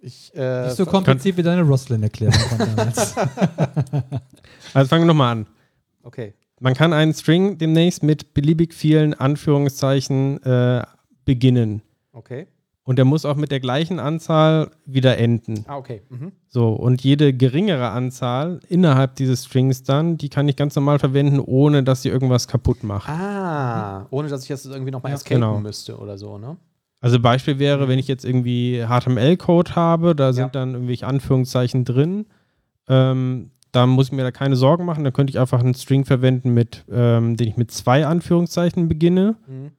[0.00, 3.14] Ich, äh, nicht so kompliziert wie deine Roslyn-Erklärung von damals.
[4.72, 5.46] Also fangen wir nochmal an.
[6.02, 6.32] Okay.
[6.64, 10.82] Man kann einen String demnächst mit beliebig vielen Anführungszeichen äh,
[11.26, 11.82] beginnen.
[12.12, 12.46] Okay.
[12.84, 15.66] Und er muss auch mit der gleichen Anzahl wieder enden.
[15.68, 16.00] Ah, okay.
[16.08, 16.32] Mhm.
[16.48, 21.38] So, und jede geringere Anzahl innerhalb dieses Strings dann, die kann ich ganz normal verwenden,
[21.38, 23.10] ohne dass sie irgendwas kaputt macht.
[23.10, 25.60] Ah, ohne dass ich jetzt irgendwie nochmal Ja, escapen genau.
[25.60, 26.56] müsste oder so, ne?
[27.02, 30.48] Also Beispiel wäre, wenn ich jetzt irgendwie HTML-Code habe, da sind Ja.
[30.48, 32.24] dann irgendwelche Anführungszeichen drin,
[32.88, 36.04] ähm, da muss ich mir da keine Sorgen machen, da könnte ich einfach einen String
[36.04, 39.70] verwenden, mit, ähm, den ich mit zwei Anführungszeichen beginne Mhm.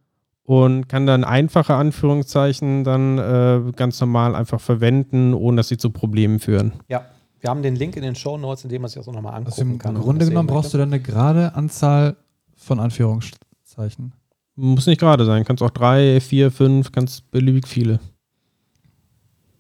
[0.44, 5.90] und kann dann einfache Anführungszeichen dann äh, ganz normal einfach verwenden, ohne dass sie zu
[5.92, 6.74] Problemen führen.
[6.88, 7.06] Ja.
[7.42, 9.36] Wir haben den Link in den Show Notes, in dem man sich das auch nochmal
[9.36, 9.94] angucken Also im kann.
[9.96, 12.16] Grunde genommen brauchst du dann eine gerade Anzahl
[12.56, 14.14] von Anführungszeichen.
[14.56, 18.00] Muss nicht gerade sein, kannst auch drei, vier, fünf, ganz beliebig viele.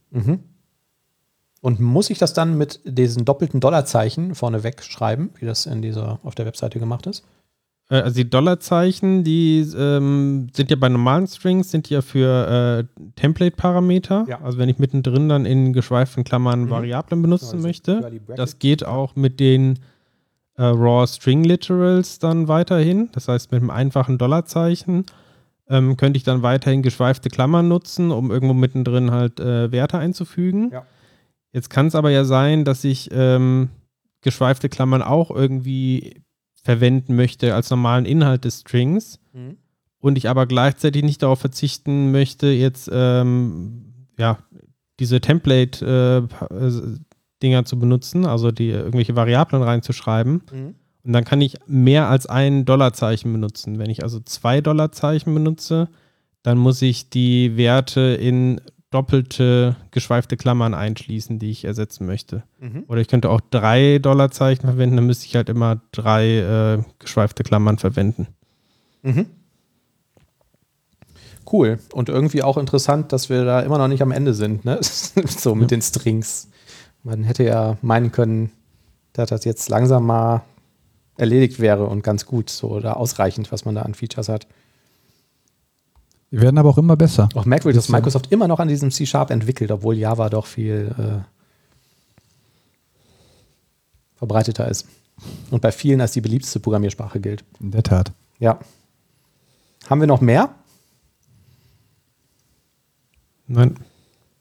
[0.09, 0.39] Mhm.
[1.65, 6.19] Und muss ich das dann mit diesen doppelten Dollarzeichen vorneweg schreiben, wie das in dieser
[6.21, 7.23] auf der Webseite gemacht ist?
[7.89, 13.01] Äh, Also die Dollarzeichen, die ähm, sind ja bei normalen Strings, sind ja für äh,
[13.15, 14.25] Template-Parameter.
[14.27, 14.41] Ja.
[14.43, 16.69] Also wenn ich mittendrin dann in geschweiften Klammern Mhm.
[16.69, 18.11] Variablen benutzen Also möchte.
[18.35, 19.79] Das geht auch mit den
[20.57, 23.09] äh, Raw String Literals dann weiterhin.
[23.13, 25.07] Das heißt, mit einem einfachen Dollarzeichen
[25.67, 30.69] ähm, könnte ich dann weiterhin geschweifte Klammern nutzen, um irgendwo mittendrin halt äh, Werte einzufügen.
[30.71, 30.85] Ja.
[31.55, 33.69] Jetzt kann es aber ja sein, dass ich ähm,
[34.19, 36.21] geschweifte Klammern auch irgendwie
[36.63, 39.55] verwenden möchte als normalen Inhalt des Strings Mhm.
[39.99, 44.39] und ich aber gleichzeitig nicht darauf verzichten möchte, jetzt ähm, ja,
[44.99, 50.41] diese Template-Dinger zu benutzen, also die irgendwelche Variablen reinzuschreiben.
[50.51, 50.75] Mhm.
[51.03, 53.79] Und dann kann ich mehr als ein Dollarzeichen benutzen.
[53.79, 55.87] Wenn ich also zwei Dollarzeichen benutze,
[56.43, 58.59] dann muss ich die Werte in
[58.95, 62.43] doppelte geschweifte Klammern einschließen, die ich ersetzen möchte.
[62.61, 62.85] Mhm.
[62.87, 66.37] Oder ich könnte auch drei Dollarzeichen verwenden, dann müsste ich halt immer drei
[66.77, 68.27] äh, geschweifte Klammern verwenden.
[69.03, 69.25] Mhm.
[71.51, 71.77] Cool.
[71.91, 74.79] Und irgendwie auch interessant, dass wir da immer noch nicht am Ende sind, ne?
[74.81, 76.47] so mit den Strings.
[77.03, 78.49] Man hätte ja meinen können,
[79.11, 80.43] dass das jetzt langsam mal
[81.17, 84.47] erledigt wäre und ganz gut so oder ausreichend, was man da an Features hat.
[86.35, 87.29] Die werden aber auch immer besser.
[87.33, 91.23] Auch merkwürdig, dass Microsoft immer noch an diesem C-Sharp entwickelt, obwohl Java doch viel äh,
[94.17, 94.85] verbreiteter ist.
[95.49, 97.45] Und bei vielen als die beliebteste Programmiersprache gilt.
[97.61, 98.11] In der Tat.
[98.39, 98.59] Ja.
[99.89, 100.53] Haben wir noch mehr?
[103.47, 103.77] Nein.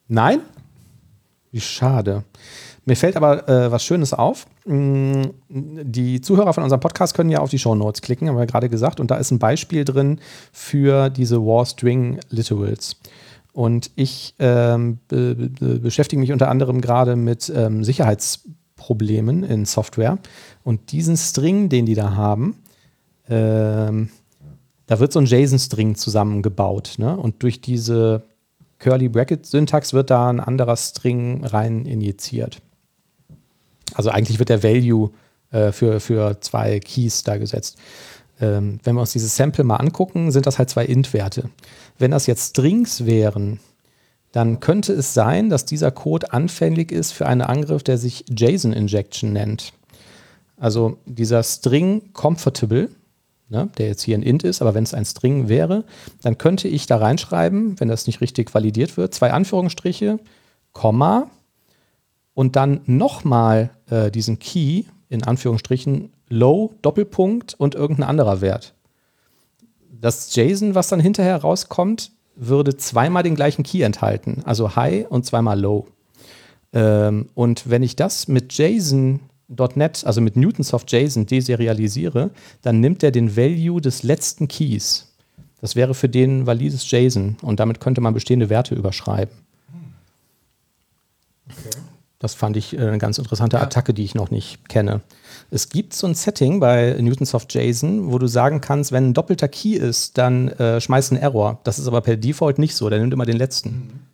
[0.09, 0.41] Nein?
[1.53, 2.25] Wie schade.
[2.87, 4.49] Mir fällt aber äh, was Schönes auf.
[4.65, 8.47] Mm, Die Zuhörer von unserem Podcast können ja auf die Show Notes klicken, haben wir
[8.47, 9.01] gerade gesagt.
[9.01, 10.21] Und da ist ein Beispiel drin
[10.53, 12.97] für diese War String Literals.
[13.53, 20.19] Und ich ähm, be be beschäftige mich unter anderem gerade mit ähm, Sicherheitsproblemen in Software.
[20.65, 22.57] Und diesen String, den die da haben,
[23.29, 24.09] ähm,
[24.87, 26.95] da wird so ein JSON-String zusammengebaut.
[26.99, 27.17] Ne?
[27.17, 28.23] Und durch diese
[28.79, 32.61] Curly Bracket Syntax wird da ein anderer String rein injiziert.
[33.95, 35.11] Also eigentlich wird der Value
[35.51, 37.79] äh, für, für zwei Keys da gesetzt.
[38.41, 41.51] Ähm, wenn wir uns dieses Sample mal angucken, sind das halt zwei Int-Werte.
[41.99, 43.61] Wenn das jetzt Strings wären,
[44.33, 49.33] dann könnte es sein, dass dieser Code anfällig ist für einen Angriff, der sich JSON-Injection
[49.33, 49.73] nennt.
[50.57, 52.91] Also dieser String comfortable,
[53.49, 55.85] ne, der jetzt hier ein Int ist, aber wenn es ein String wäre,
[56.23, 60.19] dann könnte ich da reinschreiben, wenn das nicht richtig validiert wird, zwei Anführungsstriche,
[60.73, 61.31] Komma
[62.35, 68.75] und dann nochmal äh, diesen Key in Anführungsstrichen low, Doppelpunkt und irgendein anderer Wert.
[70.01, 75.25] Das JSON, was dann hinterher rauskommt, würde zweimal den gleichen Key enthalten, also high und
[75.25, 75.87] zweimal low.
[76.73, 82.31] Ähm, und wenn ich das mit JSON.NET, also mit Newtonsoft JSON deserialisiere,
[82.63, 85.13] dann nimmt er den Value des letzten Keys.
[85.61, 89.35] Das wäre für den valides JSON und damit könnte man bestehende Werte überschreiben.
[92.25, 95.03] Das fand ich äh, eine ganz interessante Attacke, die ich noch nicht kenne.
[95.51, 99.47] Es gibt so ein Setting bei Newtonsoft JSON, wo du sagen kannst, wenn ein doppelter
[99.47, 101.61] Key ist, dann äh, schmeißt ein Error.
[101.65, 102.89] Das ist aber per Default nicht so.
[102.89, 104.07] Der nimmt immer den letzten.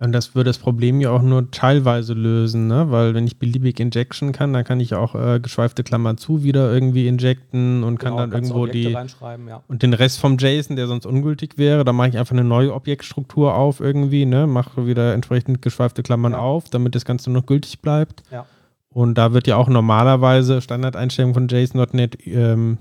[0.00, 2.90] Und das würde das Problem ja auch nur teilweise lösen, ne?
[2.90, 6.72] Weil wenn ich beliebig Injection kann, dann kann ich auch äh, geschweifte Klammer zu wieder
[6.72, 9.62] irgendwie injecten und kann Genau, dann kannst irgendwo Objekte die ja.
[9.68, 12.74] und den Rest vom JSON, der sonst ungültig wäre, da mache ich einfach eine neue
[12.74, 14.46] Objektstruktur auf irgendwie, ne?
[14.46, 16.38] Mache wieder entsprechend geschweifte Klammern Ja.
[16.38, 18.24] auf, damit das Ganze noch gültig bleibt.
[18.32, 18.46] Ja.
[18.90, 22.78] Und da wird ja auch normalerweise Standardeinstellung von JSON.NET ähm,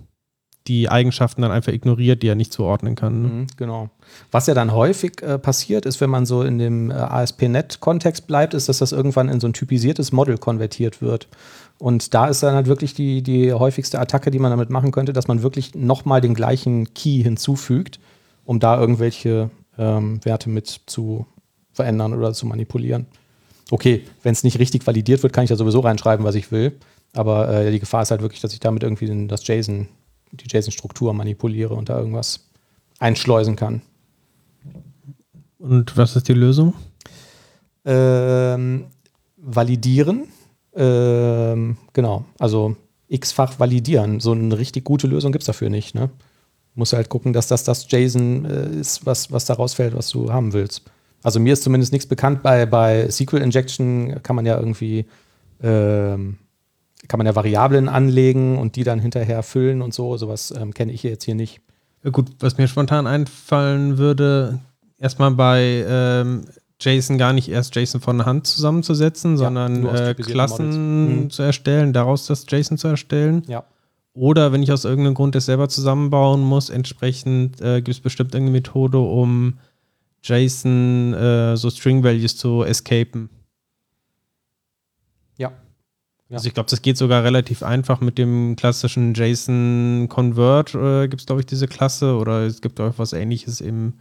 [0.67, 3.21] die Eigenschaften dann einfach ignoriert, die er nicht zuordnen kann.
[3.21, 3.27] Ne?
[3.27, 3.89] Mhm, genau.
[4.31, 8.53] Was ja dann häufig äh, passiert ist, wenn man so in dem äh, ASP.NET-Kontext bleibt,
[8.53, 11.27] ist, dass das irgendwann in so ein typisiertes Model konvertiert wird.
[11.79, 15.11] Und da ist dann halt wirklich die, die häufigste Attacke, die man damit machen könnte,
[15.11, 17.99] dass man wirklich nochmal den gleichen Key hinzufügt,
[18.45, 21.25] um da irgendwelche ähm, Werte mit zu
[21.73, 23.07] verändern oder zu manipulieren.
[23.69, 26.73] Okay, wenn es nicht richtig validiert wird, kann ich da sowieso reinschreiben, was ich will.
[27.13, 29.87] Aber äh, die Gefahr ist halt wirklich, dass ich damit irgendwie den, das JSON,
[30.33, 32.47] die JSON-Struktur manipuliere und da irgendwas
[32.99, 33.81] einschleusen kann.
[35.59, 36.73] Und was ist die Lösung?
[37.85, 38.85] Ähm,
[39.37, 40.27] validieren.
[40.75, 42.75] Ähm, genau, also
[43.07, 44.19] x-fach validieren.
[44.19, 45.95] So eine richtig gute Lösung gibt es dafür nicht.
[45.95, 46.09] Ne?
[46.75, 50.31] Muss halt gucken, dass das das JSON äh, ist, was, was da rausfällt, was du
[50.31, 50.83] haben willst.
[51.21, 52.43] Also mir ist zumindest nichts bekannt.
[52.43, 55.05] Bei, bei SQL Injection kann man ja irgendwie
[55.61, 56.39] ähm,
[57.07, 60.17] kann man ja Variablen anlegen und die dann hinterher füllen und so.
[60.17, 61.61] Sowas ähm, kenne ich jetzt hier nicht.
[62.03, 64.59] Ja, gut, was mir spontan einfallen würde,
[64.99, 66.45] erstmal bei ähm,
[66.79, 71.23] JSON gar nicht erst JSON von Hand zusammenzusetzen, sondern nur aus äh, Klassen.
[71.23, 71.29] Mhm.
[71.29, 73.43] zu erstellen, daraus das JSON zu erstellen.
[73.47, 73.63] Ja.
[74.13, 78.33] Oder wenn ich aus irgendeinem Grund das selber zusammenbauen muss, entsprechend äh, gibt es bestimmt
[78.33, 79.59] irgendeine Methode, um
[80.23, 83.29] JSON äh, so String Values zu escapen.
[86.33, 86.37] Ja.
[86.37, 90.73] Also ich glaube, das geht sogar relativ einfach mit dem klassischen JSON Convert.
[90.73, 93.93] Äh, gibt es, glaube ich, diese Klasse oder es gibt auch was ähnliches im,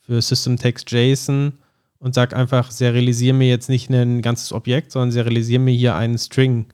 [0.00, 1.54] für System Text JSON
[1.98, 6.18] und sag einfach, serialisiere mir jetzt nicht ein ganzes Objekt, sondern serialisiere mir hier einen
[6.18, 6.66] String.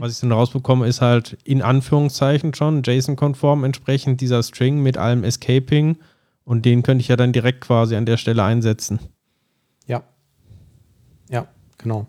[0.00, 5.22] Was ich dann rausbekomme, ist halt in Anführungszeichen schon JSON-konform entsprechend dieser String mit allem
[5.22, 5.96] Escaping
[6.44, 8.98] und den könnte ich ja dann direkt quasi an der Stelle einsetzen.
[9.86, 10.02] Ja.
[11.30, 11.46] Ja,
[11.78, 12.08] genau.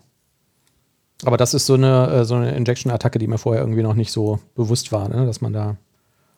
[1.24, 4.12] Aber das ist so eine, äh, so eine Injection-Attacke, die mir vorher irgendwie noch nicht
[4.12, 5.26] so bewusst war, ne?
[5.26, 5.76] dass man da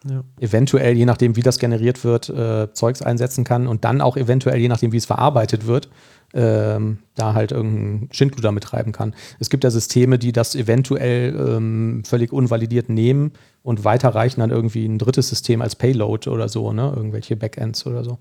[0.09, 0.23] Ja.
[0.39, 4.59] eventuell, je nachdem, wie das generiert wird, äh, Zeugs einsetzen kann und dann auch eventuell,
[4.61, 5.89] je nachdem, wie es verarbeitet wird,
[6.35, 9.15] ähm, da halt irgendeinen Schindluder mitreiben kann.
[9.39, 13.33] Es gibt ja Systeme, die das eventuell ähm, völlig unvalidiert nehmen
[13.63, 16.93] und weiterreichen an irgendwie ein drittes System als Payload oder so, ne?
[16.95, 18.19] Irgendwelche Backends oder so.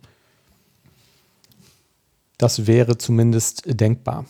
[2.37, 4.25] Das wäre zumindest denkbar.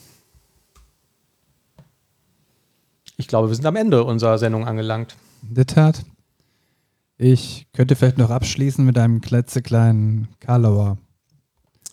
[3.17, 5.15] Ich glaube, wir sind am Ende unserer Sendung angelangt.
[5.47, 6.03] In der Tat.
[7.17, 10.97] Ich könnte vielleicht noch abschließen mit einem klitzekleinen Karlauer.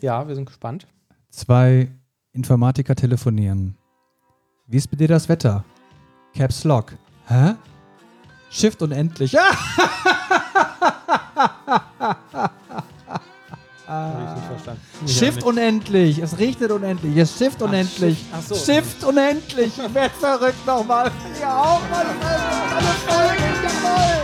[0.01, 0.87] Ja, wir sind gespannt.
[1.31, 1.91] Zwei
[2.33, 3.77] Informatiker telefonieren.
[4.67, 5.65] Wie ist bei dir das Wetter?
[6.35, 6.95] Caps Lock.
[7.27, 7.55] Hä?
[8.51, 9.37] Shift unendlich.
[13.87, 14.30] Ah!
[14.61, 15.09] Verstanden.
[15.09, 16.19] Shift unendlich.
[16.19, 17.17] Es regnet unendlich.
[17.17, 18.19] Es Shift unendlich.
[18.19, 18.31] Shift.
[18.33, 18.55] Ach so.
[18.55, 19.73] Shift unendlich.
[19.79, 21.11] Ich werd verrückt nochmal.
[21.41, 22.07] Ja, auch mal.
[22.77, 23.45] Alle Folgen.
[23.63, 24.20] Jawohl.